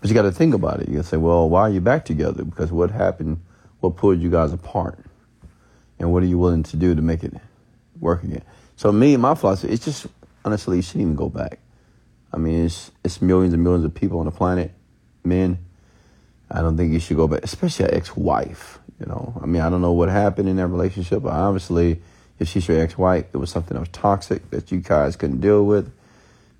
[0.00, 0.88] but you got to think about it.
[0.88, 2.44] You got to say, well, why are you back together?
[2.44, 3.42] Because what happened?
[3.80, 4.98] What pulled you guys apart?
[5.98, 7.34] And what are you willing to do to make it
[8.00, 8.42] work again?
[8.76, 10.06] So me, and my philosophy, it's just
[10.48, 11.58] honestly, you shouldn't even go back.
[12.32, 14.72] I mean, it's it's millions and millions of people on the planet,
[15.24, 15.58] men.
[16.50, 18.78] I don't think you should go back, especially an ex-wife.
[18.98, 22.00] You know, I mean, I don't know what happened in that relationship, but obviously,
[22.38, 25.66] if she's your ex-wife, it was something that was toxic that you guys couldn't deal
[25.66, 25.92] with,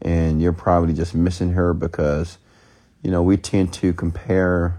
[0.03, 2.37] and you're probably just missing her because,
[3.03, 4.79] you know, we tend to compare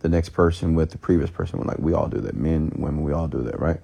[0.00, 1.58] the next person with the previous person.
[1.60, 3.80] Like we all do that, men, women, we all do that, right?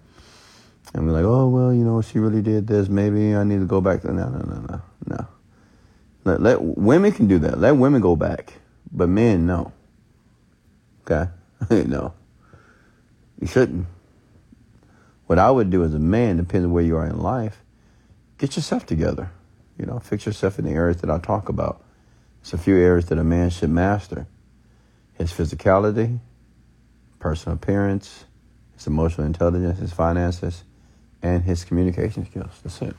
[0.95, 2.89] And we're like, oh well, you know, she really did this.
[2.89, 4.05] Maybe I need to go back.
[4.05, 5.27] No, no, no, no, no.
[6.25, 7.59] Let, let women can do that.
[7.59, 8.55] Let women go back,
[8.93, 9.73] but men, no.
[11.05, 11.31] Okay,
[11.87, 12.15] no.
[13.41, 13.87] You shouldn't.
[15.27, 17.63] What I would do as a man, depending on where you are in life,
[18.39, 19.31] get yourself together.
[19.79, 21.83] You know, fix yourself in the areas that I talk about.
[22.43, 24.27] It's a few areas that a man should master:
[25.15, 26.19] his physicality,
[27.19, 28.27] personal appearance,
[28.77, 30.65] his emotional intelligence, his finances
[31.23, 32.61] and his communication skills.
[32.63, 32.97] That's it.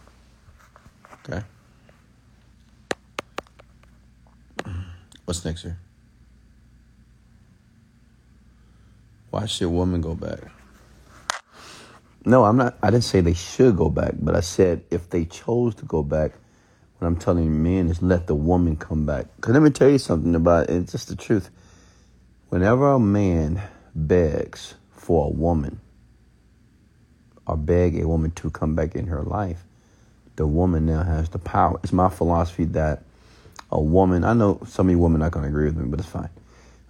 [1.26, 1.44] Okay.
[5.26, 5.78] What's next here?
[9.30, 10.40] Why should women go back?
[12.26, 12.78] No, I'm not.
[12.82, 16.04] I didn't say they should go back, but I said if they chose to go
[16.04, 16.34] back,
[16.98, 19.26] what I'm telling men is let the woman come back.
[19.36, 20.76] Because let me tell you something about it.
[20.76, 21.50] It's just the truth.
[22.50, 23.62] Whenever a man
[23.96, 25.82] begs for a woman,
[27.48, 29.64] or beg a woman to come back in her life,
[30.36, 31.80] the woman now has the power.
[31.84, 33.04] It's my philosophy that
[33.72, 35.86] a woman, I know some of you women are not going to agree with me,
[35.88, 36.30] but it's fine.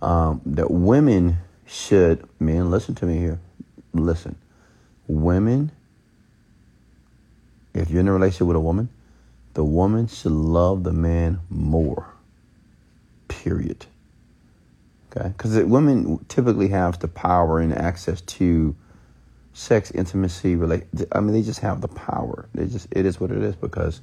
[0.01, 3.39] Um, that women should, men, listen to me here.
[3.93, 4.35] Listen.
[5.07, 5.71] Women,
[7.73, 8.89] if you're in a relationship with a woman,
[9.53, 12.07] the woman should love the man more.
[13.27, 13.85] Period.
[15.15, 15.29] Okay?
[15.29, 18.75] Because women typically have the power and access to
[19.53, 20.83] sex, intimacy, relate.
[21.11, 22.49] I mean, they just have the power.
[22.53, 24.01] They just it is what it is because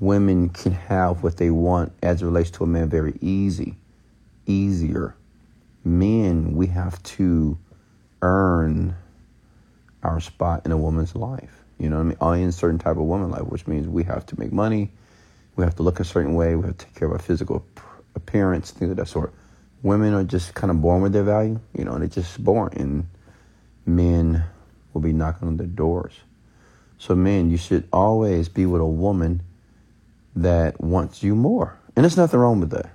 [0.00, 3.76] women can have what they want as it relates to a man very easy,
[4.46, 5.14] easier.
[5.84, 7.58] Men, we have to
[8.22, 8.96] earn
[10.02, 11.62] our spot in a woman's life.
[11.78, 12.16] You know what I mean?
[12.20, 14.90] Or in certain type of woman life, which means we have to make money,
[15.56, 17.64] we have to look a certain way, we have to take care of our physical
[18.14, 19.32] appearance, things of that sort.
[19.82, 23.06] Women are just kind of born with their value, you know, they're just born and
[23.88, 24.44] men
[24.92, 26.14] will be knocking on their doors.
[26.98, 29.42] So, men, you should always be with a woman
[30.36, 31.76] that wants you more.
[31.96, 32.90] And there's nothing wrong with that,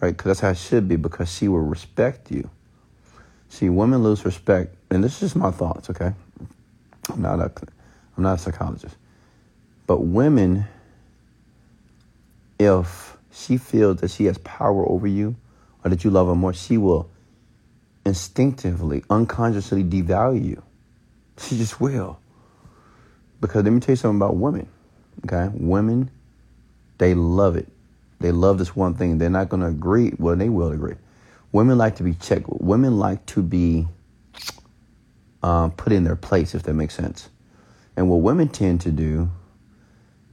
[0.00, 0.14] right?
[0.14, 2.50] Because that's how it should be, because she will respect you.
[3.48, 6.12] See, women lose respect, and this is just my thoughts, okay?
[7.08, 7.52] I'm not a,
[8.16, 8.96] I'm not a psychologist.
[9.86, 10.66] But women,
[12.58, 15.36] if she feels that she has power over you
[15.84, 17.08] or that you love her more, she will
[18.06, 20.62] instinctively, unconsciously devalue you.
[21.38, 22.18] She just will.
[23.40, 24.68] Because let me tell you something about women.
[25.26, 26.10] Okay, women,
[26.98, 27.68] they love it.
[28.20, 29.18] They love this one thing.
[29.18, 30.12] They're not going to agree.
[30.18, 30.94] Well, they will agree.
[31.52, 32.46] Women like to be checked.
[32.48, 33.86] Women like to be
[35.42, 37.28] um, put in their place, if that makes sense.
[37.96, 39.30] And what women tend to do,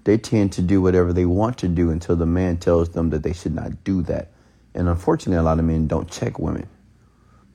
[0.04, 3.24] they tend to do whatever they want to do until the man tells them that
[3.24, 4.32] they should not do that.
[4.76, 6.68] And unfortunately, a lot of men don't check women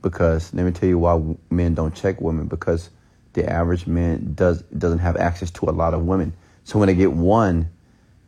[0.02, 2.90] because let me tell you why men don't check women because
[3.32, 6.32] the average man does doesn't have access to a lot of women.
[6.64, 7.70] So when they get one,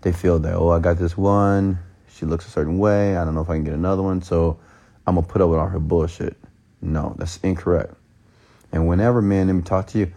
[0.03, 1.79] they feel that oh I got this one,
[2.09, 3.17] she looks a certain way.
[3.17, 4.59] I don't know if I can get another one, so
[5.07, 6.37] I'm gonna put up with all her bullshit.
[6.83, 7.95] No, that's incorrect.
[8.73, 10.13] And whenever men, let me talk to you,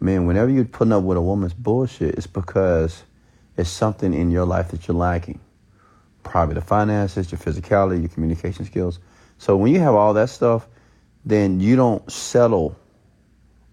[0.00, 3.02] man, whenever you're putting up with a woman's bullshit, it's because
[3.56, 5.40] it's something in your life that you're lacking.
[6.22, 8.98] Probably the finances, your physicality, your communication skills.
[9.38, 10.66] So when you have all that stuff,
[11.28, 12.74] then you don't settle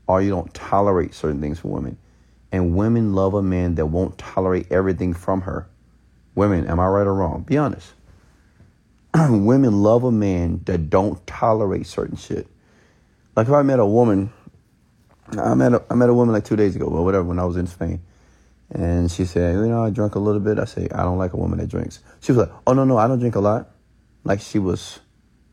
[0.08, 1.98] or you don't tolerate certain things for women.
[2.52, 5.68] And women love a man that won't tolerate everything from her.
[6.36, 7.44] Women, am I right or wrong?
[7.44, 7.94] Be honest.
[9.30, 12.48] women love a man that don't tolerate certain shit.
[13.36, 14.32] Like if I met a woman,
[15.38, 17.46] I met a, I met a woman like two days ago, or whatever, when I
[17.46, 18.02] was in Spain,
[18.72, 20.60] and she said, you know, I drank a little bit.
[20.60, 22.00] I say, I don't like a woman that drinks.
[22.20, 23.70] She was like, oh no no, I don't drink a lot.
[24.24, 25.00] Like she was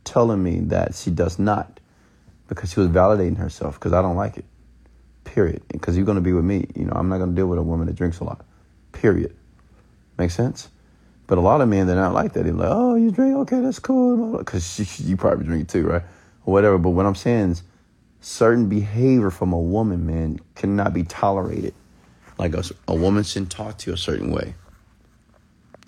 [0.04, 1.71] telling me that she does not,
[2.54, 3.78] because she was validating herself.
[3.78, 4.44] Because I don't like it.
[5.24, 5.62] Period.
[5.68, 6.66] Because you're gonna be with me.
[6.74, 8.44] You know, I'm not gonna deal with a woman that drinks a lot.
[8.92, 9.34] Period.
[10.18, 10.68] Make sense?
[11.26, 12.44] But a lot of men, they're not like that.
[12.44, 13.36] They're like, oh, you drink?
[13.36, 14.38] Okay, that's cool.
[14.38, 16.02] Because you probably drink too, right?
[16.44, 16.78] Or whatever.
[16.78, 17.62] But what I'm saying is,
[18.20, 21.74] certain behavior from a woman, man, cannot be tolerated.
[22.38, 24.54] Like a, a woman shouldn't talk to you a certain way.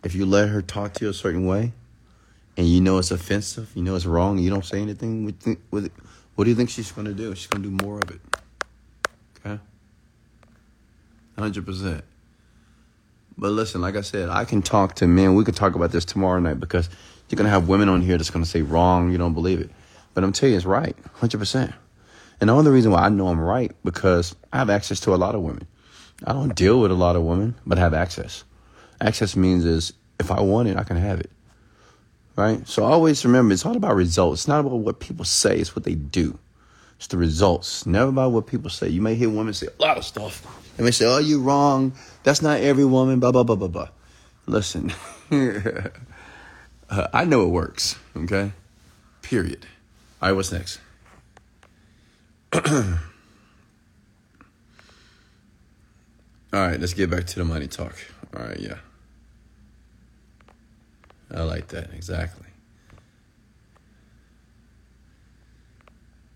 [0.02, 1.72] If you let her talk to you a certain way,
[2.56, 5.86] and you know it's offensive, you know it's wrong, you don't say anything with, with
[5.86, 5.92] it,
[6.34, 7.34] what do you think she's going to do?
[7.34, 8.20] She's going to do more of it.
[9.44, 9.60] Okay?
[11.38, 12.02] 100%.
[13.36, 15.34] But listen, like I said, I can talk to men.
[15.34, 16.88] We could talk about this tomorrow night because
[17.28, 19.60] you're going to have women on here that's going to say wrong, you don't believe
[19.60, 19.70] it.
[20.12, 21.72] But I'm telling you, it's right, 100%.
[22.40, 25.16] And the only reason why I know I'm right because I have access to a
[25.16, 25.66] lot of women.
[26.24, 28.44] I don't deal with a lot of women, but I have access.
[29.00, 31.30] Access means is if I want it, I can have it.
[32.36, 32.66] Right?
[32.66, 34.42] So always remember it's all about results.
[34.42, 36.38] It's not about what people say, it's what they do.
[36.96, 37.86] It's the results.
[37.86, 38.88] Never about what people say.
[38.88, 40.44] You may hear women say a lot of stuff.
[40.76, 41.92] They may say, Oh, you wrong.
[42.22, 43.88] That's not every woman, blah, blah, blah, blah, blah.
[44.46, 44.92] Listen.
[45.30, 45.88] uh,
[47.12, 48.52] I know it works, okay?
[49.22, 49.66] Period.
[50.20, 50.80] All right, what's next?
[52.54, 52.60] All
[56.52, 57.96] right, let's get back to the money talk.
[58.36, 58.78] All right, yeah.
[61.34, 62.46] I like that, exactly.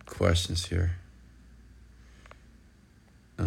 [0.07, 0.97] Questions here.
[3.39, 3.45] Uh.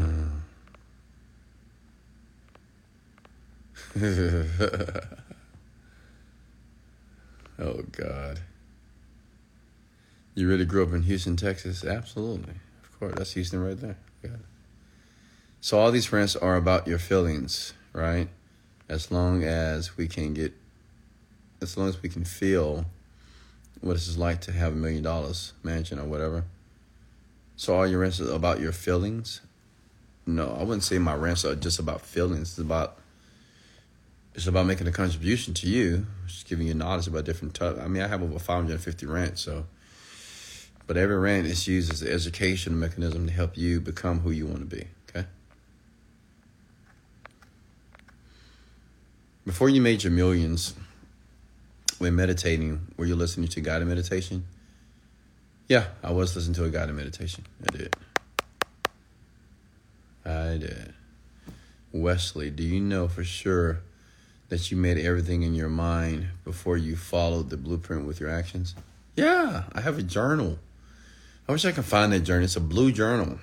[7.59, 8.39] oh, God.
[10.33, 11.83] You really grew up in Houston, Texas?
[11.83, 12.53] Absolutely.
[12.83, 13.15] Of course.
[13.17, 13.97] That's Houston right there.
[14.23, 14.37] Yeah.
[15.59, 18.29] So all these rants are about your feelings, right?
[18.87, 20.53] As long as we can get
[21.61, 22.85] as long as we can feel
[23.81, 26.43] what it's like to have a million dollars mansion or whatever.
[27.55, 29.41] So all your rants are about your feelings?
[30.25, 32.51] No, I wouldn't say my rants are just about feelings.
[32.51, 32.97] It's about
[34.33, 37.79] it's about making a contribution to you, just giving you knowledge about different types.
[37.79, 39.65] I mean, I have over 550 rants, so
[40.87, 44.45] but every rant is used as an education mechanism to help you become who you
[44.45, 44.87] want to be.
[45.09, 45.27] Okay.
[49.45, 50.75] Before you made your millions,
[52.01, 54.43] when meditating, were you listening to guided meditation?
[55.67, 57.45] Yeah, I was listening to a guided meditation.
[57.61, 57.95] I did.
[60.25, 60.93] I did.
[61.91, 63.81] Wesley, do you know for sure
[64.49, 68.73] that you made everything in your mind before you followed the blueprint with your actions?
[69.15, 70.57] Yeah, I have a journal.
[71.47, 72.45] I wish I could find that journal.
[72.45, 73.37] It's a blue journal.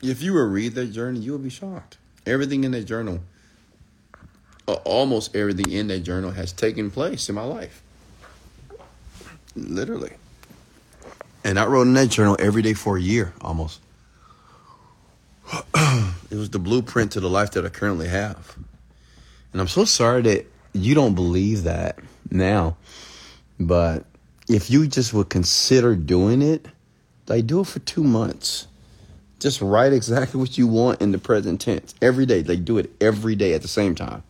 [0.00, 1.98] If you were read that journal, you would be shocked.
[2.26, 3.20] Everything in that journal,
[4.68, 7.81] uh, almost everything in that journal has taken place in my life.
[9.54, 10.12] Literally.
[11.44, 13.80] And I wrote in that journal every day for a year almost.
[15.74, 18.56] it was the blueprint to the life that I currently have.
[19.52, 21.98] And I'm so sorry that you don't believe that
[22.30, 22.76] now.
[23.60, 24.04] But
[24.48, 26.66] if you just would consider doing it,
[27.26, 28.66] they do it for two months.
[29.38, 32.42] Just write exactly what you want in the present tense every day.
[32.42, 34.22] They do it every day at the same time.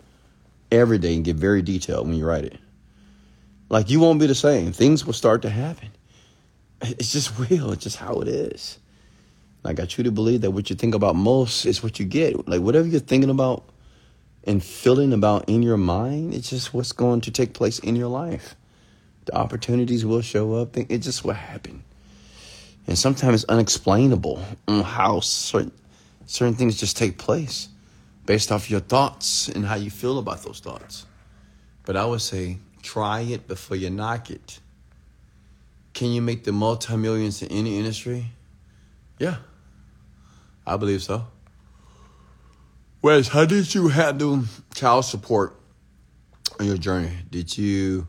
[0.70, 2.58] Every day and get very detailed when you write it.
[3.72, 4.70] Like you won't be the same.
[4.70, 5.88] Things will start to happen.
[6.82, 7.72] It's just real.
[7.72, 8.78] It's just how it is.
[9.64, 12.46] I truly believe that what you think about most is what you get.
[12.46, 13.64] Like whatever you're thinking about
[14.44, 18.08] and feeling about in your mind, it's just what's going to take place in your
[18.08, 18.56] life.
[19.24, 20.76] The opportunities will show up.
[20.76, 21.82] It's just what happened.
[22.86, 25.72] And sometimes it's unexplainable how certain
[26.26, 27.68] certain things just take place
[28.26, 31.06] based off your thoughts and how you feel about those thoughts.
[31.84, 34.60] But I would say try it before you knock it.
[35.94, 38.26] Can you make the multi-millions in any industry?
[39.18, 39.36] Yeah.
[40.66, 41.26] I believe so.
[43.02, 45.54] Wes, how did you handle child support
[46.60, 47.10] on your journey?
[47.30, 48.06] Did you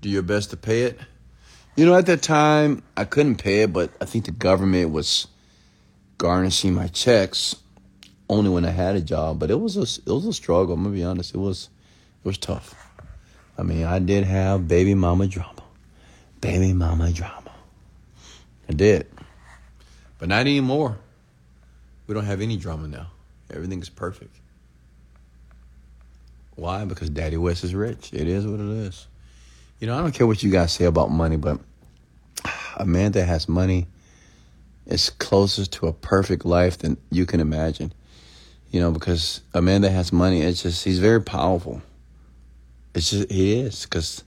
[0.00, 0.98] do your best to pay it?
[1.76, 5.28] You know, at that time, I couldn't pay it, but I think the government was
[6.18, 7.56] garnishing my checks
[8.28, 9.38] only when I had a job.
[9.38, 10.74] But it was a it was a struggle.
[10.74, 11.34] I'm gonna be honest.
[11.34, 11.70] It was
[12.24, 12.74] it was tough.
[13.58, 15.62] I mean, I did have baby mama drama,
[16.40, 17.52] baby mama drama.
[18.68, 19.06] I did,
[20.18, 20.98] but not anymore.
[22.06, 23.08] We don't have any drama now.
[23.50, 24.34] Everything is perfect.
[26.54, 26.84] Why?
[26.84, 28.12] Because Daddy Wes is rich.
[28.12, 29.06] It is what it is.
[29.80, 31.58] You know, I don't care what you guys say about money, but
[32.76, 33.86] a man that has money
[34.86, 37.92] is closer to a perfect life than you can imagine.
[38.70, 41.82] You know, because a man that has money, it's just, he's very powerful.
[42.94, 43.84] It's just, he is.
[43.84, 44.24] Because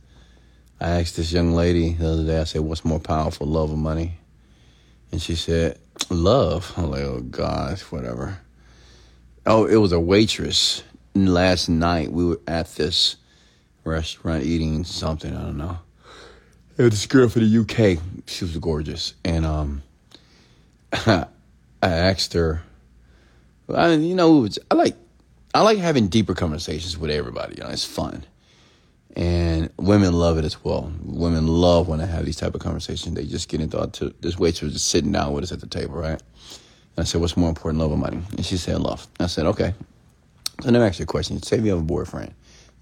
[0.79, 3.77] I asked this young lady the other day, I said, what's more powerful, love or
[3.77, 4.13] money?
[5.11, 6.73] And she said, love.
[6.77, 8.39] I'm like, oh gosh, whatever.
[9.45, 10.83] Oh, it was a waitress.
[11.13, 13.15] Last night we were at this
[13.83, 15.35] restaurant eating something.
[15.35, 15.77] I don't know.
[16.77, 18.01] It was this girl from the UK.
[18.25, 19.81] She was gorgeous, and um,
[20.91, 21.27] I
[21.81, 22.63] asked her.
[23.73, 24.95] I, you know, I like
[25.53, 27.55] I like having deeper conversations with everybody.
[27.57, 28.25] You know, it's fun,
[29.15, 30.91] and women love it as well.
[31.03, 33.15] Women love when I have these type of conversations.
[33.15, 36.21] They just get into this waitress just sitting down with us at the table, right?
[36.97, 39.45] And I said, "What's more important, love or money?" And she said, "Love." I said,
[39.45, 39.73] "Okay."
[40.61, 41.41] So let me ask you a question.
[41.41, 42.33] Say you have a boyfriend,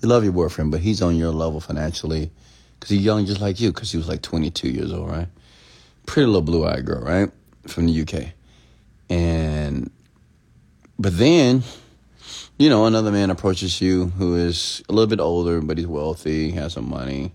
[0.02, 2.30] you love your boyfriend, but he's on your level financially
[2.80, 3.72] because he's young just like you.
[3.72, 5.28] Because he was like 22 years old, right?
[6.06, 7.32] Pretty little blue-eyed girl, right,
[7.68, 8.34] from the UK,
[9.10, 9.90] and
[11.00, 11.64] but then,
[12.58, 16.52] you know, another man approaches you who is a little bit older, but he's wealthy,
[16.52, 17.34] has some money.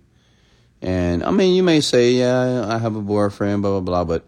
[0.80, 4.24] And I mean, you may say, yeah, I have a boyfriend, blah, blah, blah, but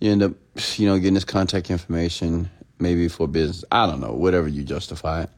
[0.00, 0.32] you end up,
[0.76, 3.64] you know, getting his contact information, maybe for business.
[3.70, 5.30] I don't know, whatever you justify it.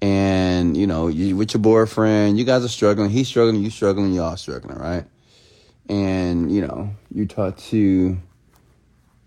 [0.00, 4.12] And, you know, you with your boyfriend, you guys are struggling, he's struggling, You're struggling,
[4.12, 5.04] y'all struggling, right?
[5.88, 8.16] And, you know, you talk to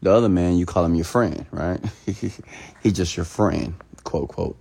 [0.02, 1.80] the other man, you call him your friend, right?
[2.06, 4.58] He's just your friend, quote, quote.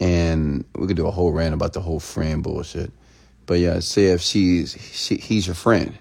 [0.00, 2.90] And we could do a whole rant about the whole friend bullshit.
[3.46, 5.96] But yeah, say if she's, she, he's your friend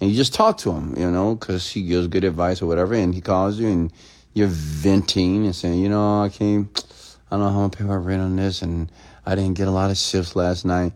[0.00, 2.94] and you just talk to him, you know, because he gives good advice or whatever,
[2.94, 3.92] and he calls you and
[4.34, 6.70] you're venting and saying, you know, I came,
[7.30, 8.90] I don't know how I'm gonna pay my rent on this, and
[9.24, 10.92] I didn't get a lot of shifts last night.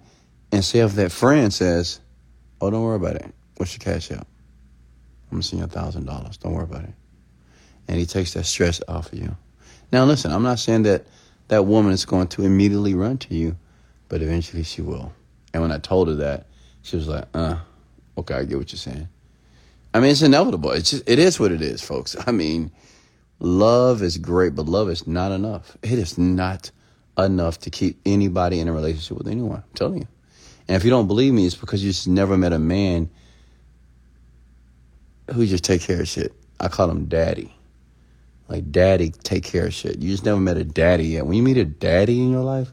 [0.52, 2.00] And say if that friend says,
[2.60, 3.32] oh, don't worry about it.
[3.56, 4.26] What's your cash out?
[5.30, 6.36] I'm gonna send you a thousand dollars.
[6.36, 6.94] Don't worry about it.
[7.88, 9.36] And he takes that stress off of you.
[9.92, 11.06] Now listen, I'm not saying that
[11.48, 13.56] that woman is going to immediately run to you,
[14.08, 15.12] but eventually she will.
[15.52, 16.46] And when I told her that,
[16.82, 17.56] she was like, uh,
[18.20, 19.08] Okay, I get what you're saying.
[19.94, 20.72] I mean, it's inevitable.
[20.72, 22.16] It's just, it is what it is, folks.
[22.26, 22.70] I mean,
[23.38, 25.76] love is great, but love is not enough.
[25.82, 26.70] It is not
[27.18, 29.58] enough to keep anybody in a relationship with anyone.
[29.66, 30.08] I'm telling you.
[30.68, 33.10] And if you don't believe me, it's because you just never met a man
[35.32, 36.34] who just take care of shit.
[36.60, 37.54] I call him daddy.
[38.50, 40.00] Like daddy take care of shit.
[40.00, 41.24] You just never met a daddy yet.
[41.24, 42.72] When you meet a daddy in your life,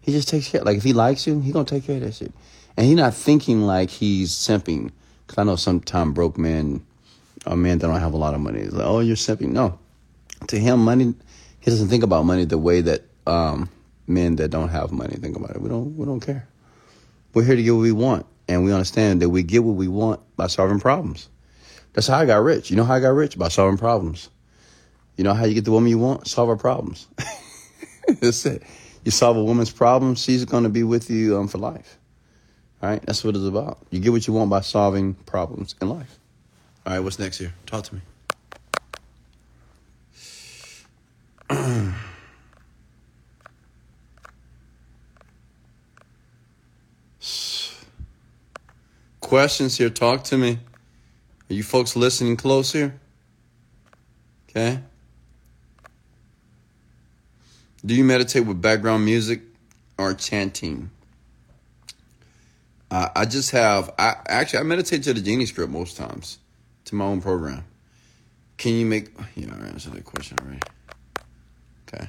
[0.00, 0.62] he just takes care.
[0.62, 2.32] Like if he likes you, he gonna take care of that shit.
[2.74, 4.90] And he's not thinking like he's simping.
[5.26, 6.84] Because I know sometimes broke men,
[7.46, 9.50] or men that don't have a lot of money, is like, oh, you're simping.
[9.50, 9.78] No.
[10.48, 11.14] To him, money,
[11.60, 13.68] he doesn't think about money the way that um,
[14.06, 15.60] men that don't have money think about it.
[15.60, 16.48] We don't, we don't care.
[17.34, 18.24] We're here to get what we want.
[18.48, 21.28] And we understand that we get what we want by solving problems.
[21.92, 22.70] That's how I got rich.
[22.70, 23.38] You know how I got rich?
[23.38, 24.30] By solving problems.
[25.20, 26.26] You know how you get the woman you want?
[26.26, 27.06] Solve her problems.
[28.08, 28.62] That's it.
[29.04, 31.98] You solve a woman's problem, she's going to be with you um, for life.
[32.82, 33.76] All right, that's what it's about.
[33.90, 36.18] You get what you want by solving problems in life.
[36.86, 37.52] All right, what's next here?
[37.66, 38.00] Talk to me.
[49.20, 49.90] Questions here?
[49.90, 50.60] Talk to me.
[51.50, 52.98] Are you folks listening close here?
[54.48, 54.80] Okay.
[57.84, 59.40] Do you meditate with background music
[59.96, 60.90] or chanting?
[62.90, 66.38] Uh, I just have I actually I meditate to the genie script most times
[66.86, 67.64] to my own program.
[68.58, 69.10] Can you make?
[69.36, 70.60] Yeah, I answered that question already.
[71.88, 72.08] Okay.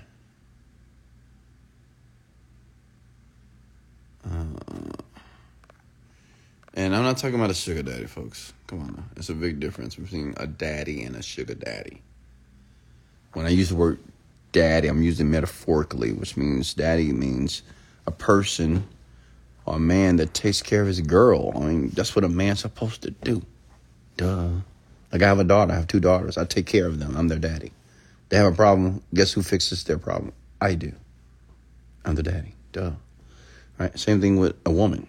[4.30, 4.46] Uh,
[6.74, 8.54] and I'm not talking about a sugar daddy, folks.
[8.68, 9.04] Come on now.
[9.16, 12.02] It's a big difference between a daddy and a sugar daddy.
[13.34, 14.00] When I use the word
[14.52, 17.64] daddy, I'm using metaphorically, which means daddy means
[18.06, 18.88] a person
[19.66, 21.52] or a man that takes care of his girl.
[21.56, 23.43] I mean, that's what a man's supposed to do.
[24.18, 24.49] Duh.
[25.12, 26.38] Like I have a daughter, I have two daughters.
[26.38, 27.16] I take care of them.
[27.16, 27.72] I'm their daddy.
[28.30, 29.04] They have a problem.
[29.14, 30.34] Guess who fixes their problem?
[30.62, 30.93] I do.
[32.06, 32.56] I'm the daddy.
[32.72, 32.91] Duh.
[33.78, 33.97] Right?
[33.99, 35.08] Same thing with a woman.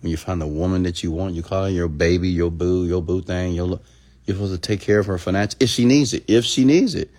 [0.00, 2.86] When you find the woman that you want, you call her your baby, your boo,
[2.86, 3.54] your boo thing.
[3.54, 3.80] Your,
[4.24, 6.24] you're supposed to take care of her financially if she needs it.
[6.26, 7.10] If she needs it,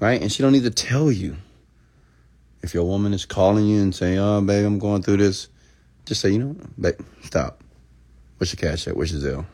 [0.00, 0.20] right?
[0.20, 1.36] And she don't need to tell you.
[2.62, 5.48] If your woman is calling you and saying, "Oh, babe, I'm going through this,"
[6.04, 7.62] just say, "You know, babe, stop.
[8.36, 8.96] What's your cash at?
[8.96, 9.46] What's your Zelle?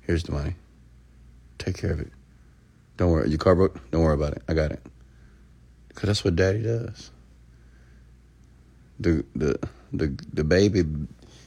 [0.00, 0.54] Here's the money.
[1.58, 2.10] Take care of it.
[2.96, 3.28] Don't worry.
[3.28, 3.90] Your car broke?
[3.90, 4.42] Don't worry about it.
[4.48, 4.80] I got it.
[5.88, 7.10] Because that's what daddy does.
[8.98, 9.58] The the
[9.92, 10.84] the the baby,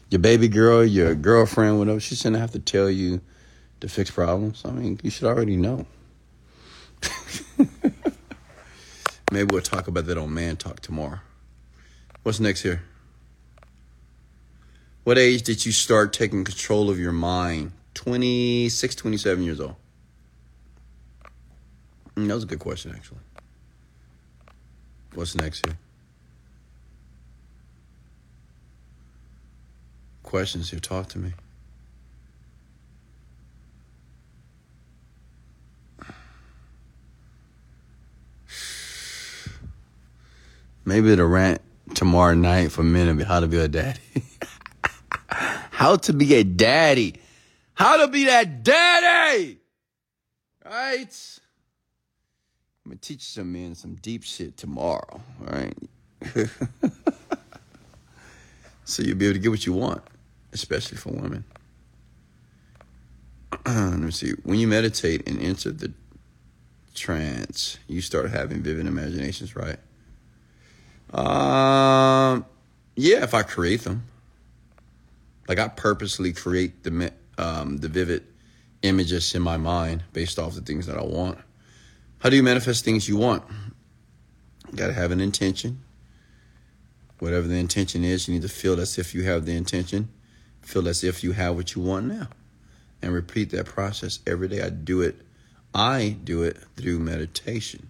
[0.10, 2.00] your baby girl, your girlfriend, whatever.
[2.00, 3.20] She shouldn't have to tell you
[3.82, 4.62] to fix problems.
[4.64, 5.86] I mean, you should already know.
[9.32, 11.22] Maybe we'll talk about that on Man Talk tomorrow.
[12.24, 12.84] What's next here?
[15.06, 17.72] What age did you start taking control of your mind?
[17.94, 19.76] 26, 27 years old.
[22.16, 23.22] Mm, that was a good question, actually.
[25.14, 25.78] What's next here?
[30.24, 30.80] Questions here.
[30.82, 31.32] Talk to me.
[40.92, 41.62] Maybe the rant
[41.96, 44.02] tomorrow night for men how to be a daddy.
[45.30, 47.16] how to be a daddy.
[47.76, 49.60] How to be that daddy.
[50.66, 51.40] Right?
[52.84, 55.22] I'm gonna teach some men some deep shit tomorrow.
[55.40, 55.78] All right.
[58.84, 60.04] so you'll be able to get what you want,
[60.52, 61.46] especially for women.
[63.66, 64.34] Let me see.
[64.44, 65.94] When you meditate and enter the
[66.94, 69.80] trance, you start having vivid imaginations, right?
[71.14, 72.46] Um,
[72.96, 74.04] yeah, if I create them,
[75.48, 78.26] like I purposely create the um, the vivid
[78.82, 81.38] images in my mind based off the things that I want.
[82.20, 83.44] How do you manifest things you want?
[84.72, 85.82] You got to have an intention.
[87.20, 90.10] Whatever the intention is, you need to feel as if you have the intention.
[90.62, 92.28] Feel as if you have what you want now.
[93.02, 94.62] And repeat that process every day.
[94.62, 95.22] I do it.
[95.74, 97.90] I do it through meditation.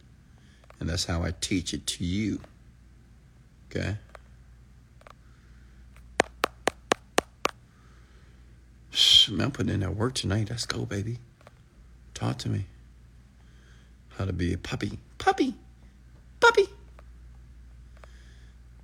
[0.80, 2.40] And that's how I teach it to you.
[3.74, 3.96] Okay?
[8.90, 10.48] Shh, man, I'm putting in that work tonight.
[10.50, 11.20] Let's go, baby.
[12.14, 12.66] Talk to me
[14.18, 15.00] how to be a puppy.
[15.18, 15.56] Puppy.
[16.42, 16.68] Puppy.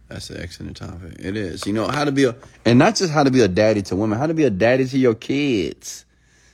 [0.08, 1.16] That's an excellent topic.
[1.20, 1.66] It is.
[1.68, 3.96] You know, how to be a, and not just how to be a daddy to
[3.98, 6.06] women, how to be a daddy to your kids.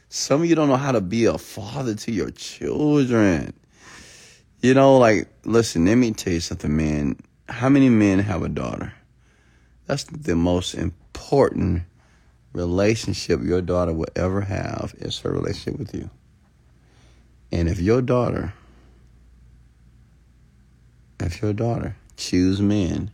[0.09, 3.53] Some of you don't know how to be a father to your children.
[4.61, 7.17] You know, like, listen, let me tell you something, man.
[7.50, 8.94] How many men have a daughter?
[9.86, 11.84] That's the most important
[12.54, 16.10] relationship your daughter will ever have is her relationship with you.
[17.52, 18.54] And if your daughter
[21.20, 23.12] if your daughter choose men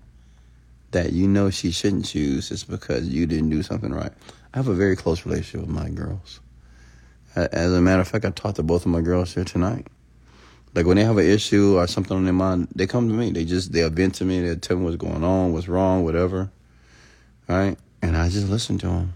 [0.91, 4.11] that you know she shouldn't choose, it's because you didn't do something right.
[4.53, 6.39] I have a very close relationship with my girls.
[7.35, 9.87] As a matter of fact, I talked to both of my girls here tonight.
[10.75, 13.31] Like when they have an issue or something on their mind, they come to me.
[13.31, 14.41] They just they vent to me.
[14.41, 16.51] They tell me what's going on, what's wrong, whatever.
[17.47, 19.13] Right, and I just listen to them.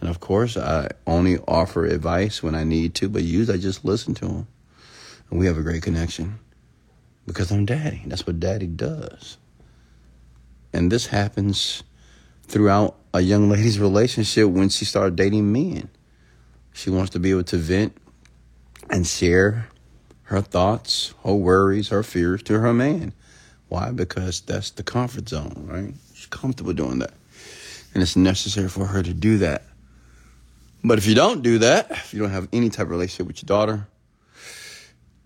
[0.00, 3.84] And of course, I only offer advice when I need to, but usually I just
[3.84, 4.46] listen to them.
[5.28, 6.38] And we have a great connection
[7.26, 8.02] because I'm daddy.
[8.06, 9.36] That's what daddy does.
[10.72, 11.82] And this happens
[12.44, 15.90] throughout a young lady's relationship when she started dating men.
[16.72, 17.96] She wants to be able to vent
[18.88, 19.68] and share
[20.30, 23.12] her thoughts, her worries, her fears to her man.
[23.68, 23.90] Why?
[23.90, 25.92] Because that's the comfort zone, right?
[26.14, 27.14] She's comfortable doing that.
[27.92, 29.64] And it's necessary for her to do that.
[30.84, 33.42] But if you don't do that, if you don't have any type of relationship with
[33.42, 33.88] your daughter,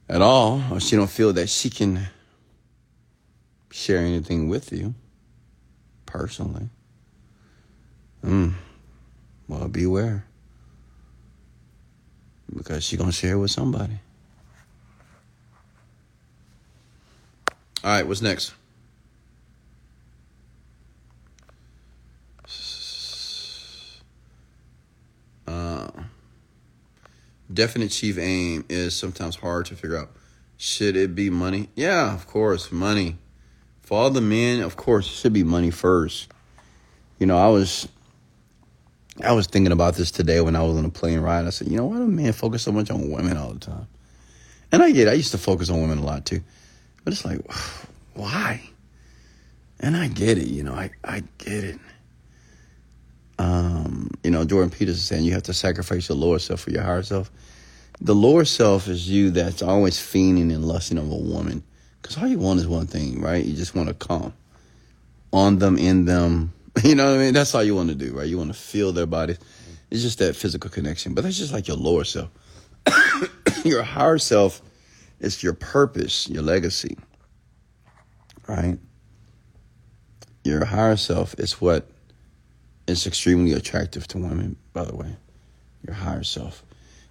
[0.09, 2.07] at all, or she don't feel that she can
[3.71, 4.95] share anything with you
[6.07, 6.71] personally,
[8.25, 8.55] mm,
[9.49, 10.25] well, beware.
[12.55, 13.99] Because she gonna share with somebody.
[17.85, 18.55] All right, what's next?
[25.47, 25.91] Uh,
[27.53, 30.09] definite chief aim is sometimes hard to figure out.
[30.57, 31.69] Should it be money?
[31.75, 33.19] Yeah, of course, money.
[33.83, 36.33] For all the men, of course, it should be money first.
[37.19, 37.87] You know, I was
[39.23, 41.45] I was thinking about this today when I was on a plane ride.
[41.45, 43.89] I said, you know, why do men focus so much on women all the time?
[44.73, 45.11] And I get it.
[45.11, 46.41] I used to focus on women a lot too.
[47.05, 47.41] But it's like,
[48.15, 48.63] why?
[49.81, 51.79] And I get it, you know, I, I get it.
[53.39, 56.83] Um, you know, Jordan Peterson saying you have to sacrifice your lower self for your
[56.83, 57.31] higher self.
[58.01, 61.63] The lower self is you that's always fiending and lusting of a woman.
[62.01, 63.45] Because all you want is one thing, right?
[63.45, 64.33] You just want to come
[65.33, 66.53] on them, in them.
[66.83, 67.35] You know what I mean?
[67.35, 68.27] That's all you want to do, right?
[68.27, 69.39] You want to feel their bodies.
[69.93, 71.15] It's just that physical connection.
[71.15, 72.31] But that's just like your lower self.
[73.65, 74.61] your higher self
[75.25, 76.97] is your purpose, your legacy,
[78.47, 78.79] right?
[80.45, 81.89] Your higher self is what
[82.87, 85.17] is extremely attractive to women, by the way.
[85.87, 86.63] Your higher self.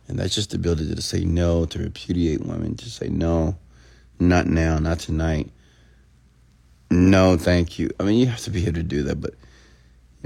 [0.08, 3.56] And that's just the ability to say no, to repudiate women, to say no,
[4.20, 5.50] not now, not tonight.
[6.92, 7.90] No, thank you.
[8.00, 9.34] I mean, you have to be able to do that, but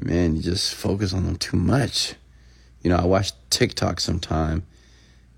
[0.01, 2.15] man, you just focus on them too much.
[2.81, 4.63] You know, I watch TikTok sometime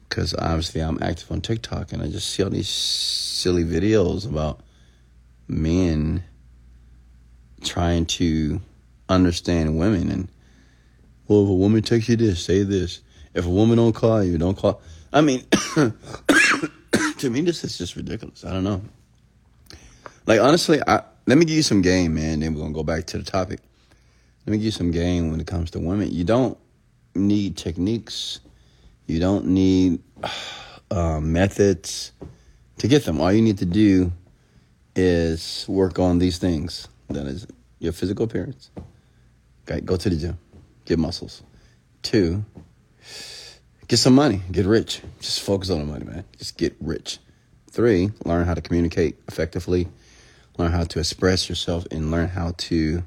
[0.09, 4.61] because obviously I'm active on TikTok and I just see all these silly videos about
[5.47, 6.23] men
[7.61, 8.59] trying to
[9.07, 10.29] understand women and
[11.27, 13.01] well if a woman texts you this say this.
[13.33, 14.81] If a woman don't call you don't call
[15.13, 15.43] i mean
[17.17, 18.43] to me this is just ridiculous.
[18.43, 18.81] I don't know.
[20.25, 23.05] Like honestly i let me give you some game man then we're gonna go back
[23.07, 23.59] to the topic.
[24.45, 26.11] Let me give you some game when it comes to women.
[26.11, 26.57] You don't
[27.13, 28.39] need techniques
[29.09, 30.01] you don't need
[30.91, 32.11] uh, methods
[32.77, 34.11] to get them all you need to do
[34.95, 37.47] is work on these things that is
[37.79, 38.71] your physical appearance
[39.69, 40.39] Okay, go to the gym,
[40.85, 41.43] get muscles.
[42.01, 42.43] Two,
[43.87, 45.01] get some money, get rich.
[45.19, 46.23] Just focus on the money, man.
[46.39, 47.19] Just get rich.
[47.69, 49.87] Three, learn how to communicate effectively,
[50.57, 53.03] learn how to express yourself, and learn how to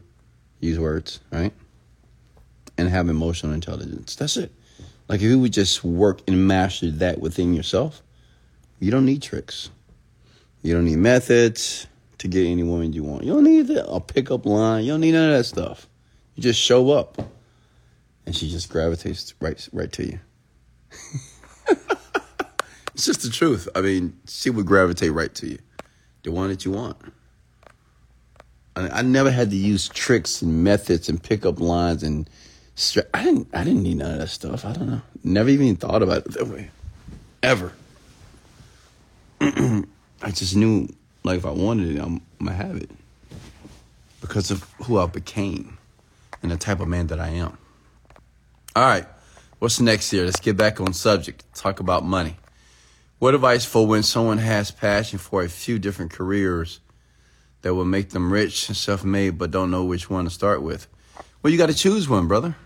[0.60, 1.52] use words, right?
[2.78, 4.14] And have emotional intelligence.
[4.14, 4.52] That's it.
[5.12, 8.02] Like if you would just work and master that within yourself,
[8.80, 9.68] you don't need tricks.
[10.62, 11.86] You don't need methods
[12.16, 13.24] to get any woman you want.
[13.24, 14.84] You don't need a pickup line.
[14.84, 15.86] You don't need none of that stuff.
[16.34, 17.18] You just show up,
[18.24, 20.18] and she just gravitates right right to you.
[22.94, 23.68] it's just the truth.
[23.74, 25.58] I mean, she would gravitate right to you,
[26.22, 26.96] the one that you want.
[28.76, 32.30] I, I never had to use tricks and methods and pickup lines and.
[33.14, 33.48] I didn't.
[33.52, 34.64] I didn't need none of that stuff.
[34.64, 35.02] I don't know.
[35.22, 36.70] Never even thought about it that way,
[37.42, 37.72] ever.
[39.40, 40.88] I just knew,
[41.22, 42.90] like, if I wanted it, I'm, I'm gonna have it
[44.20, 45.78] because of who I became
[46.42, 47.58] and the type of man that I am.
[48.74, 49.06] All right,
[49.58, 50.24] what's next here?
[50.24, 51.44] Let's get back on subject.
[51.54, 52.36] Talk about money.
[53.18, 56.80] What advice for when someone has passion for a few different careers
[57.60, 60.88] that will make them rich and self-made, but don't know which one to start with?
[61.42, 62.56] Well, you got to choose one, brother.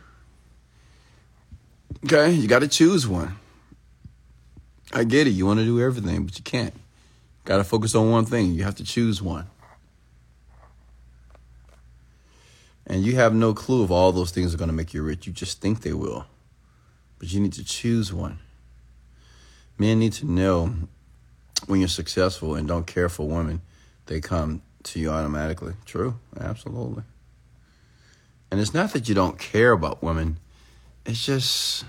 [2.06, 3.36] Okay, you got to choose one.
[4.92, 5.30] I get it.
[5.30, 6.72] You want to do everything, but you can't.
[7.44, 8.52] Got to focus on one thing.
[8.52, 9.48] You have to choose one.
[12.86, 15.26] And you have no clue if all those things are going to make you rich.
[15.26, 16.26] You just think they will.
[17.18, 18.38] But you need to choose one.
[19.76, 20.76] Men need to know
[21.66, 23.62] when you're successful and don't care for women,
[24.06, 25.74] they come to you automatically.
[25.84, 27.02] True, absolutely.
[28.52, 30.38] And it's not that you don't care about women,
[31.04, 31.84] it's just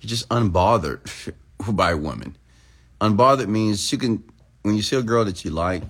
[0.00, 1.32] you're just unbothered
[1.72, 2.36] by women.
[3.00, 4.22] Unbothered means you can
[4.62, 5.82] when you see a girl that you like,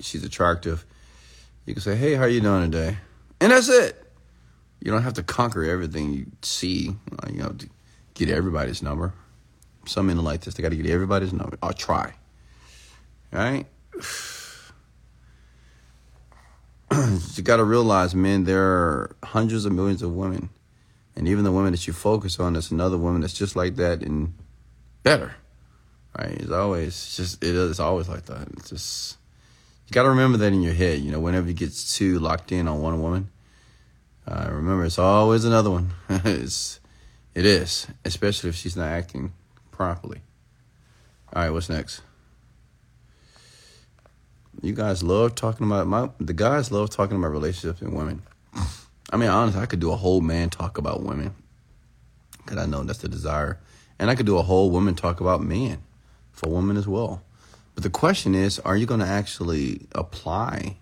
[0.00, 0.84] she's attractive,
[1.64, 2.98] you can say, Hey, how you doing today?
[3.40, 3.96] And that's it.
[4.80, 6.96] You don't have to conquer everything you see.
[7.12, 7.68] Uh, you have to
[8.14, 9.12] get everybody's number.
[9.86, 10.54] Some men like this.
[10.54, 11.58] They got to get everybody's number.
[11.62, 12.14] I'll try.
[13.32, 13.66] All right?
[17.36, 20.50] you got to realize, men, there are hundreds of millions of women.
[21.16, 24.02] And even the women that you focus on, there's another woman that's just like that
[24.02, 24.34] and
[25.02, 25.34] better.
[26.18, 26.32] Right?
[26.32, 28.48] It's always it's just it is always like that.
[28.56, 29.16] It's just
[29.86, 31.00] you got to remember that in your head.
[31.00, 33.30] You know, whenever you get too locked in on one woman,
[34.26, 35.90] uh, remember it's always another one.
[36.08, 36.80] it's
[37.34, 39.32] it is, especially if she's not acting
[39.70, 40.20] properly.
[41.32, 42.02] All right, what's next?
[44.62, 48.22] You guys love talking about my the guys love talking about relationships and women.
[49.10, 51.34] I mean, honestly, I could do a whole man talk about women
[52.38, 53.60] because I know that's the desire,
[53.98, 55.82] and I could do a whole woman talk about men
[56.32, 57.22] for women as well.
[57.74, 60.76] But the question is, are you going to actually apply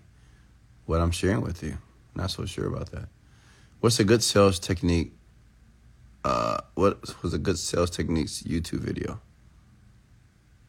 [0.85, 1.77] what I'm sharing with you?
[2.15, 3.09] Not so sure about that.
[3.79, 5.13] What's a good sales technique
[6.23, 9.19] uh, what was a good sales techniques YouTube video?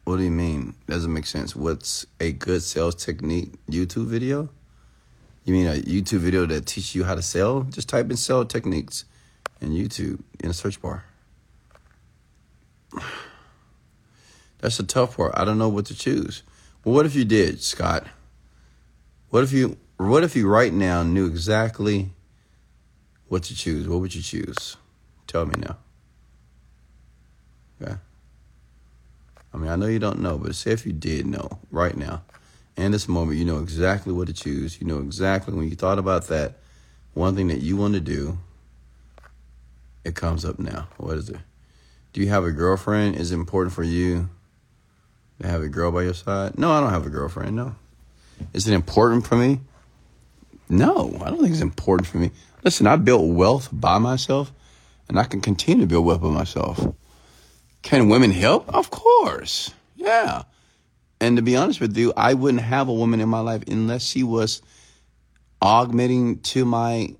[0.05, 0.75] What do you mean?
[0.87, 1.55] Doesn't make sense.
[1.55, 4.49] What's a good sales technique YouTube video?
[5.43, 7.61] You mean a YouTube video that teaches you how to sell?
[7.63, 9.05] Just type in sell techniques
[9.59, 11.03] in YouTube in the search bar.
[14.59, 15.33] That's the tough part.
[15.35, 16.43] I don't know what to choose.
[16.83, 18.05] Well, what if you did, Scott?
[19.29, 22.09] What if you what if you right now knew exactly
[23.27, 23.87] what to choose?
[23.87, 24.77] What would you choose?
[25.25, 25.77] Tell me now.
[27.81, 27.95] Okay.
[29.53, 32.23] I mean, I know you don't know, but say if you did know right now,
[32.77, 34.79] in this moment, you know exactly what to choose.
[34.79, 36.57] You know exactly when you thought about that
[37.13, 38.37] one thing that you want to do,
[40.03, 40.87] it comes up now.
[40.97, 41.37] What is it?
[42.13, 43.15] Do you have a girlfriend?
[43.15, 44.29] Is it important for you
[45.41, 46.57] to have a girl by your side?
[46.57, 47.55] No, I don't have a girlfriend.
[47.55, 47.75] No.
[48.53, 49.59] Is it important for me?
[50.69, 52.31] No, I don't think it's important for me.
[52.63, 54.51] Listen, I built wealth by myself,
[55.09, 56.85] and I can continue to build wealth by myself.
[57.81, 58.69] Can women help?
[58.73, 59.73] Of course.
[59.95, 60.43] Yeah.
[61.21, 64.03] And to be honest with you, I wouldn't have a woman in my life unless
[64.03, 64.63] she was
[65.61, 67.15] augmenting to my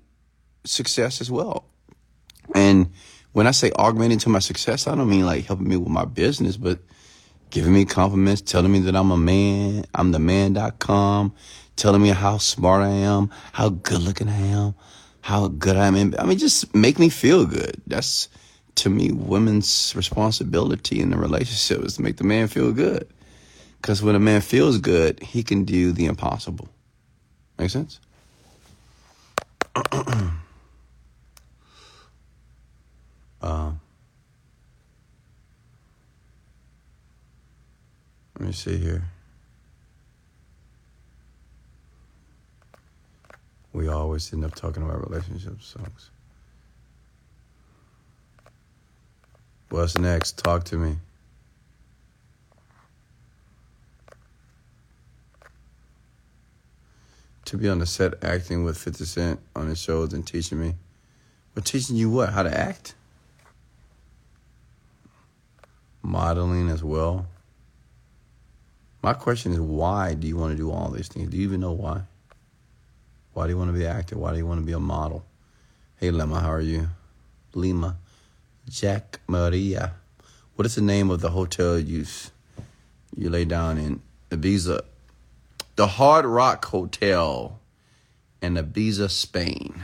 [0.64, 1.64] success as well.
[2.52, 2.90] And
[3.30, 6.04] when I say augmenting to my success, I don't mean like helping me with my
[6.04, 6.80] business, but
[7.50, 11.32] giving me compliments, telling me that I'm a man, I'm the man.com,
[11.76, 14.74] telling me how smart I am, how good looking I am,
[15.20, 16.14] how good I am.
[16.18, 17.80] I mean, just make me feel good.
[17.86, 18.28] That's
[18.76, 23.06] to me, women's responsibility in the relationship is to make the man feel good.
[23.82, 26.68] Because when a man feels good, he can do the impossible.
[27.58, 27.98] Make sense?
[33.42, 33.72] uh,
[38.38, 39.02] let me see here.
[43.72, 46.10] We always end up talking about relationship songs.
[49.70, 50.38] What's next?
[50.38, 50.98] Talk to me.
[57.52, 60.74] To be on the set acting with 50 Cent on his shows and teaching me.
[61.54, 62.30] But teaching you what?
[62.30, 62.94] How to act?
[66.00, 67.26] Modeling as well.
[69.02, 71.28] My question is why do you want to do all these things?
[71.28, 72.00] Do you even know why?
[73.34, 74.16] Why do you want to be an actor?
[74.16, 75.22] Why do you want to be a model?
[75.96, 76.88] Hey Lima, how are you?
[77.52, 77.98] Lima.
[78.66, 79.92] Jack Maria.
[80.56, 82.06] What is the name of the hotel you
[83.14, 84.00] you lay down in
[84.30, 84.84] Ibiza?
[85.76, 87.58] The Hard Rock Hotel
[88.40, 89.82] in Ibiza, Spain.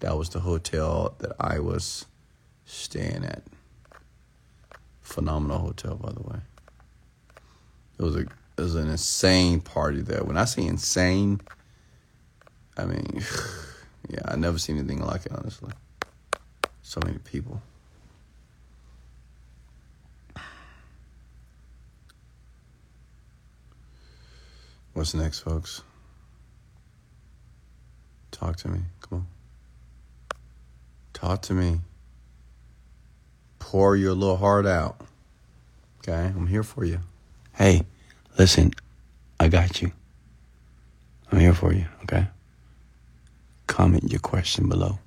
[0.00, 2.06] That was the hotel that I was
[2.64, 3.42] staying at.
[5.00, 6.40] Phenomenal hotel, by the way.
[7.98, 10.22] It was a it was an insane party there.
[10.22, 11.40] When I say insane,
[12.76, 13.22] I mean,
[14.08, 15.32] yeah, I never seen anything like it.
[15.32, 15.72] Honestly,
[16.82, 17.62] so many people.
[24.92, 25.82] What's next, folks?
[28.30, 28.80] Talk to me.
[29.02, 29.26] Come on.
[31.12, 31.80] Talk to me.
[33.58, 35.00] Pour your little heart out.
[35.98, 36.32] Okay?
[36.34, 37.00] I'm here for you.
[37.54, 37.82] Hey,
[38.38, 38.72] listen,
[39.38, 39.92] I got you.
[41.30, 42.26] I'm here for you, okay?
[43.66, 44.98] Comment your question below.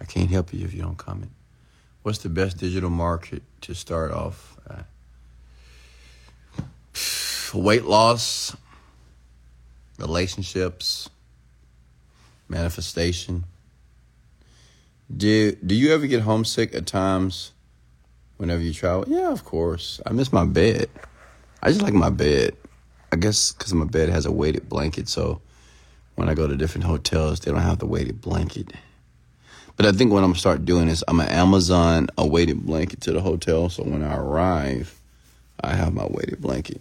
[0.00, 1.30] I can't help you if you don't comment.
[2.02, 4.86] What's the best digital market to start off at?
[7.58, 8.56] Weight loss,
[9.98, 11.08] relationships,
[12.48, 13.44] manifestation.
[15.14, 17.52] Do do you ever get homesick at times
[18.36, 19.04] whenever you travel?
[19.06, 20.00] Yeah, of course.
[20.06, 20.88] I miss my bed.
[21.62, 22.56] I just like my bed.
[23.12, 25.40] I guess because my bed has a weighted blanket, so
[26.14, 28.72] when I go to different hotels, they don't have the weighted blanket.
[29.76, 33.00] But I think what I'm gonna start doing is I'm gonna Amazon a weighted blanket
[33.02, 34.98] to the hotel, so when I arrive,
[35.62, 36.80] I have my weighted blanket.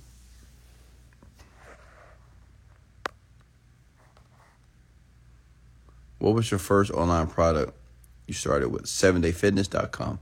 [6.22, 7.76] What was your first online product
[8.28, 8.84] you started with?
[8.84, 10.20] 7dayfitness.com.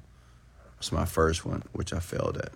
[0.75, 2.53] That's my first one, which I failed at.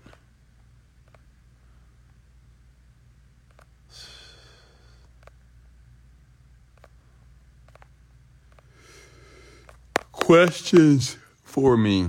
[10.14, 12.08] Questions for me.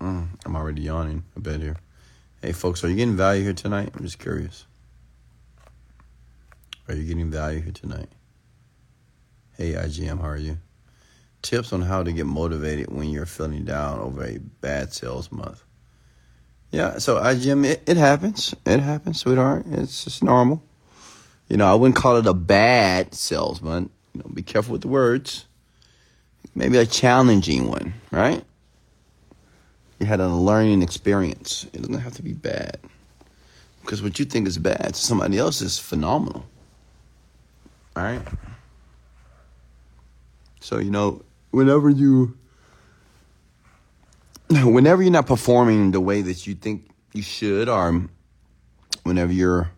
[0.00, 1.78] Mm, I'm already yawning a bit here.
[2.40, 3.90] Hey, folks, are you getting value here tonight?
[3.92, 4.66] I'm just curious.
[6.86, 8.08] Are you getting value here tonight?
[9.62, 10.58] Hey, IGM, how are you?
[11.40, 15.62] Tips on how to get motivated when you're feeling down over a bad sales month.
[16.72, 18.56] Yeah, so IGM, it, it happens.
[18.66, 19.64] It happens, sweetheart.
[19.70, 20.64] It's just normal.
[21.48, 23.92] You know, I wouldn't call it a bad sales month.
[24.14, 25.46] You know, be careful with the words.
[26.56, 28.42] maybe a challenging one, right?
[30.00, 31.68] You had a learning experience.
[31.72, 32.78] It doesn't have to be bad.
[33.82, 36.44] Because what you think is bad to somebody else is phenomenal.
[37.94, 38.22] All right?
[40.62, 42.38] So, you know, whenever you
[44.50, 48.08] whenever you're not performing the way that you think you should or
[49.02, 49.70] whenever you're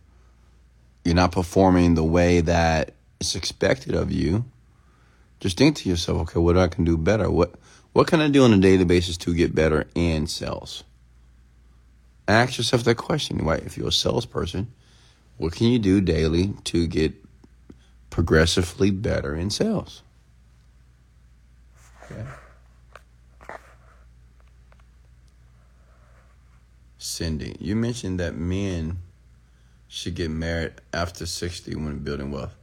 [1.04, 4.44] you're not performing the way that is expected of you,
[5.40, 7.30] just think to yourself, okay, what I can do better?
[7.30, 7.54] What
[7.94, 10.84] what can I do on a daily basis to get better in sales?
[12.28, 13.62] Ask yourself that question, right?
[13.62, 14.72] If you're a salesperson,
[15.38, 17.14] what can you do daily to get
[18.10, 20.03] progressively better in sales?
[22.10, 22.24] Okay.
[26.98, 28.98] Cindy, you mentioned that men
[29.88, 32.54] should get married after 60 when building wealth.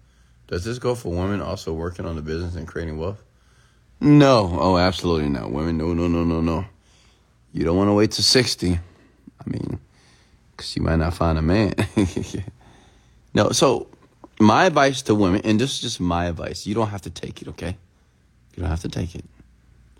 [0.48, 3.24] Does this go for women also working on the business and creating wealth?
[4.02, 4.58] No.
[4.60, 5.52] Oh, absolutely not.
[5.52, 6.66] Women, no, no, no, no, no.
[7.54, 8.74] You don't want to wait to 60.
[8.74, 9.80] I mean,
[10.52, 11.74] because you might not find a man.
[13.34, 13.88] no, so
[14.39, 17.42] my advice to women, and this is just my advice, you don't have to take
[17.42, 17.78] it, okay?
[18.56, 19.24] You don't have to take it.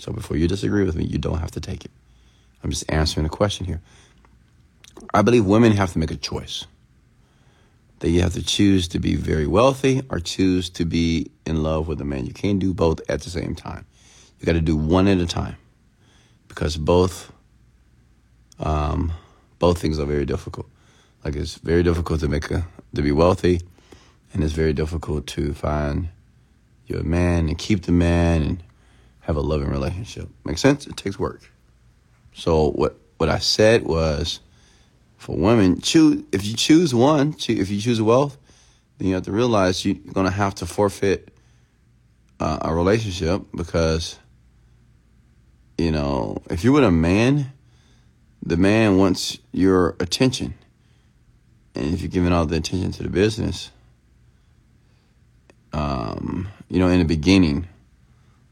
[0.02, 1.91] So before you disagree with me, you don't have to take it.
[2.64, 3.82] I'm just answering a question here.
[5.14, 6.66] I believe women have to make a choice.
[7.99, 11.88] That you have to choose to be very wealthy or choose to be in love
[11.88, 12.26] with a man.
[12.26, 13.86] You can't do both at the same time.
[14.39, 15.58] You got to do one at a time
[16.47, 17.32] because both
[18.60, 19.12] um,
[19.60, 20.68] both things are very difficult.
[21.24, 23.62] Like it's very difficult to make a to be wealthy,
[24.34, 26.10] and it's very difficult to find
[26.88, 28.64] your man and keep the man and
[29.22, 30.30] have a loving relationship.
[30.45, 30.88] Makes sense?
[30.88, 31.41] It takes work.
[32.34, 34.39] So what what I said was
[35.17, 38.38] for women, choose if you choose one, if you choose wealth,
[38.97, 41.30] then you have to realize you're going to have to forfeit
[42.39, 44.17] uh, a relationship because
[45.78, 47.53] you know if you're with a man,
[48.43, 50.55] the man wants your attention,
[51.76, 53.69] and if you're giving all the attention to the business,
[55.74, 57.67] um, you know, in the beginning,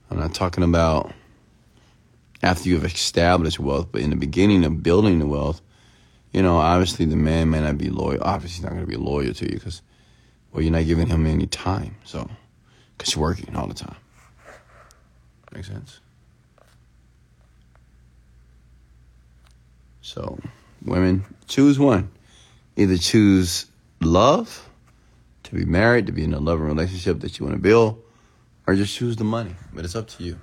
[0.09, 1.13] I'm not talking about
[2.41, 5.61] after you've established wealth, but in the beginning of building the wealth
[6.31, 8.21] you know, obviously the man may not be loyal.
[8.21, 9.81] Obviously, he's not going to be loyal to you because,
[10.51, 11.95] well, you're not giving him any time.
[12.03, 12.29] So,
[12.97, 13.95] because you're working all the time.
[15.51, 15.99] Make sense?
[20.01, 20.39] So,
[20.85, 22.11] women, choose one.
[22.75, 23.65] Either choose
[23.99, 24.69] love,
[25.43, 28.01] to be married, to be in a loving relationship that you want to build,
[28.69, 29.55] or just choose the money.
[29.73, 30.39] But it's up to you.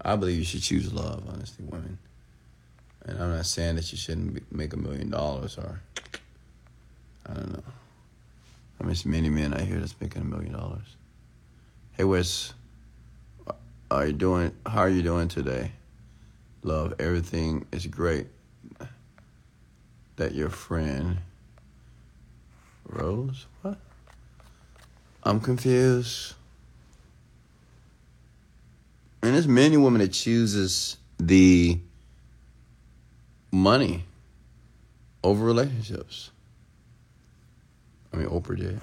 [0.00, 1.98] I believe you should choose love, honestly, women.
[3.04, 5.82] And I'm not saying that you shouldn't make a million dollars or,
[7.26, 7.62] I don't know.
[8.80, 10.96] I mean, many men out here that's making a million dollars.
[11.98, 12.54] Hey, Wes,
[13.90, 14.52] are you doing?
[14.64, 15.72] How are you doing today?
[16.62, 18.28] Love, everything is great.
[20.16, 21.18] That your friend
[22.86, 23.44] Rose?
[23.60, 23.76] What?
[25.24, 26.36] I'm confused.
[29.22, 31.78] And there's many women that chooses the
[33.50, 34.04] money
[35.24, 36.30] over relationships.
[38.12, 38.80] I mean, Oprah did.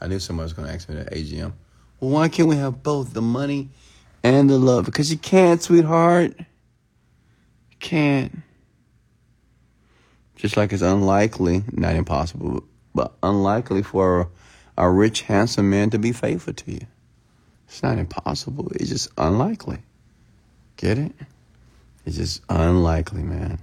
[0.00, 1.52] I knew somebody was going to ask me that AGM.
[2.00, 3.68] Well, why can't we have both the money
[4.22, 4.86] and the love?
[4.86, 6.34] Because you can't, sweetheart.
[6.38, 8.38] You can't.
[10.36, 12.64] Just like it's unlikely, not impossible,
[12.94, 14.28] but unlikely for
[14.76, 16.86] a rich, handsome man to be faithful to you.
[17.68, 18.72] It's not impossible.
[18.74, 19.78] It's just unlikely.
[20.76, 21.12] Get it?
[22.06, 23.58] It's just unlikely, man.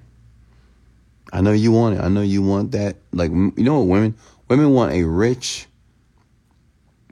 [1.34, 2.01] I know you want it.
[2.01, 2.97] I know you want that.
[3.12, 4.16] Like you know what women
[4.47, 5.66] women want a rich,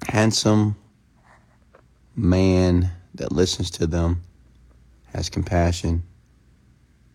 [0.08, 0.76] handsome
[2.16, 4.22] man that listens to them,
[5.14, 6.04] has compassion,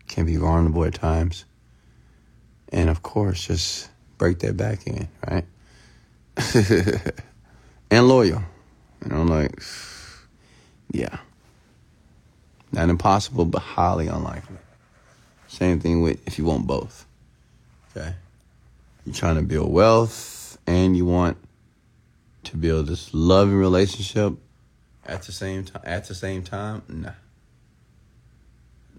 [0.07, 1.45] can be vulnerable at times,
[2.73, 5.45] and of course just break that back in, right?
[7.89, 8.43] and loyal.
[9.01, 9.61] And I'm like,
[10.91, 11.19] yeah.
[12.71, 14.57] Not impossible, but highly unlikely.
[15.47, 17.05] Same thing with if you want both.
[17.95, 18.13] Okay?
[19.05, 21.37] You're trying to build wealth and you want
[22.43, 24.33] to build this loving relationship
[25.05, 26.83] at the same time at the same time?
[26.87, 27.11] Nah.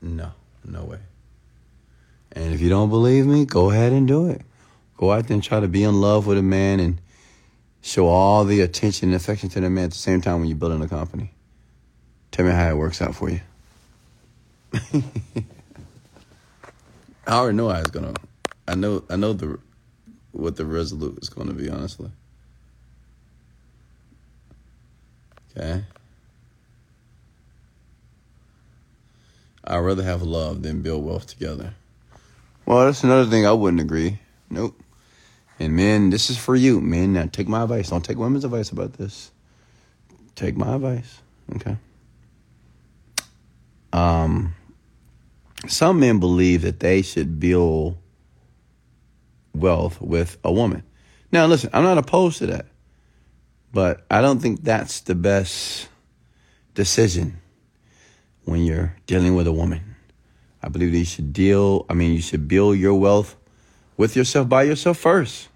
[0.02, 0.32] No,
[0.64, 0.98] no way.
[2.32, 4.42] And if you don't believe me, go ahead and do it.
[4.96, 7.00] Go out there and try to be in love with a man and
[7.82, 10.56] show all the attention and affection to the man at the same time when you're
[10.56, 11.32] building a company.
[12.30, 13.40] Tell me how it works out for you.
[17.26, 18.14] I already know how it's gonna.
[18.66, 19.04] I know.
[19.10, 19.58] I know the
[20.32, 21.68] what the resolute is gonna be.
[21.68, 22.10] Honestly.
[25.56, 25.84] Okay.
[29.64, 31.74] I'd rather have love than build wealth together.
[32.66, 34.18] Well, that's another thing I wouldn't agree.
[34.48, 34.80] Nope.
[35.60, 36.80] And men, this is for you.
[36.80, 37.90] Men, now take my advice.
[37.90, 39.30] Don't take women's advice about this.
[40.34, 41.20] Take my advice.
[41.56, 41.76] Okay.
[43.92, 44.54] Um,
[45.68, 47.98] some men believe that they should build
[49.54, 50.82] wealth with a woman.
[51.30, 52.66] Now, listen, I'm not opposed to that,
[53.70, 55.88] but I don't think that's the best
[56.74, 57.38] decision
[58.44, 59.96] when you're dealing with a woman.
[60.62, 63.36] I believe that you should deal, I mean, you should build your wealth
[64.00, 65.50] with yourself by yourself first,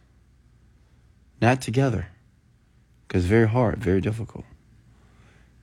[1.40, 2.08] not together.
[3.08, 4.44] Because it's very hard, very difficult.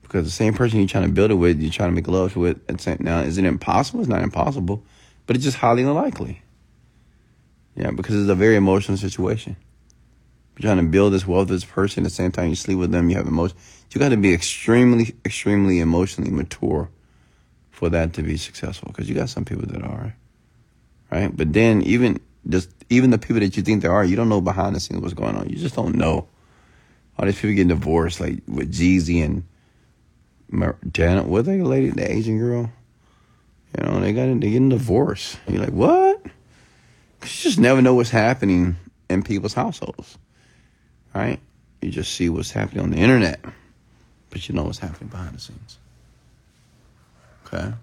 [0.01, 2.36] Because the same person you're trying to build it with, you're trying to make love
[2.36, 2.57] with.
[2.99, 3.99] Now, is it impossible?
[3.99, 4.84] It's not impossible,
[5.27, 6.41] but it's just highly unlikely.
[7.75, 9.57] Yeah, because it's a very emotional situation.
[10.57, 12.79] You're trying to build this wealth with this person at the same time you sleep
[12.79, 13.57] with them, you have emotion.
[13.91, 16.89] You got to be extremely, extremely emotionally mature
[17.69, 18.88] for that to be successful.
[18.88, 20.15] Because you got some people that are,
[21.11, 21.38] right?
[21.38, 24.42] But then even just even the people that you think there are, you don't know
[24.42, 25.50] behind the scenes what's going on.
[25.50, 26.28] You just don't know.
[27.18, 29.44] All these people getting divorced, like with Jeezy and
[30.92, 32.72] Janet, what they lady, the Asian girl,
[33.78, 35.39] you know, they got they getting divorced.
[35.48, 36.22] You're like, what?
[37.24, 38.78] you just never know what's happening
[39.10, 40.18] in people's households,
[41.14, 41.39] right?
[41.82, 43.44] You just see what's happening on the internet,
[44.30, 45.78] but you know what's happening behind the scenes.
[47.46, 47.74] Okay.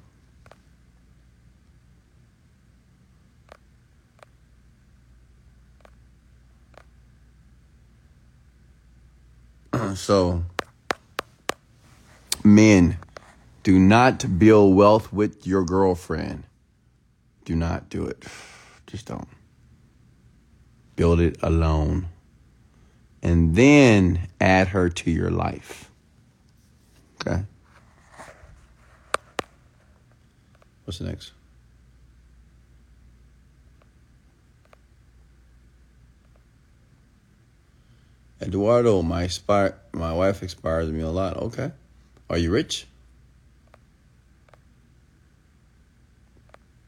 [9.95, 10.45] so,
[12.45, 12.99] men,
[13.62, 16.45] do not build wealth with your girlfriend.
[17.45, 18.24] Do not do it.
[18.87, 19.29] Just don't.
[20.97, 22.09] Build it alone.
[23.22, 25.91] And then add her to your life.
[27.20, 27.43] Okay?
[30.85, 31.33] What's the next?
[38.41, 39.28] Eduardo, my
[39.93, 41.36] my wife inspires me a lot.
[41.36, 41.72] Okay.
[42.30, 42.86] Are you rich?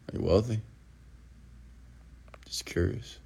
[0.08, 0.60] Are you wealthy?
[2.46, 3.18] Just curious.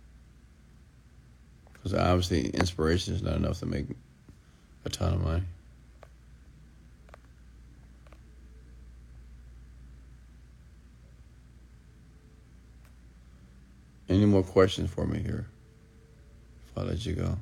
[1.72, 3.86] Because obviously, inspiration is not enough to make
[4.84, 5.42] a ton of money.
[14.08, 15.46] Any more questions for me here?
[16.68, 17.36] If I let you go.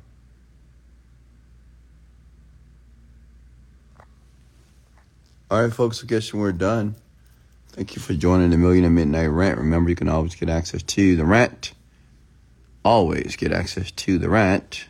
[5.52, 6.94] All right, folks, I guess we're done.
[7.72, 9.58] Thank you for joining the Millionaire Midnight Rant.
[9.58, 11.74] Remember, you can always get access to the rant.
[12.86, 14.86] Always get access to the rant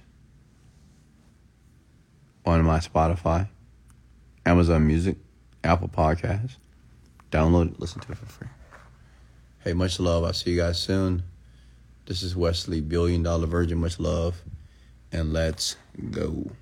[2.47, 3.49] on my Spotify,
[4.47, 5.17] Amazon Music,
[5.65, 6.55] Apple Podcasts.
[7.33, 8.49] Download it, listen to it for free.
[9.65, 10.23] Hey, much love.
[10.23, 11.25] I'll see you guys soon.
[12.07, 13.79] This is Wesley, Billion Dollar Virgin.
[13.79, 14.41] Much love.
[15.11, 15.75] And let's
[16.13, 16.53] go.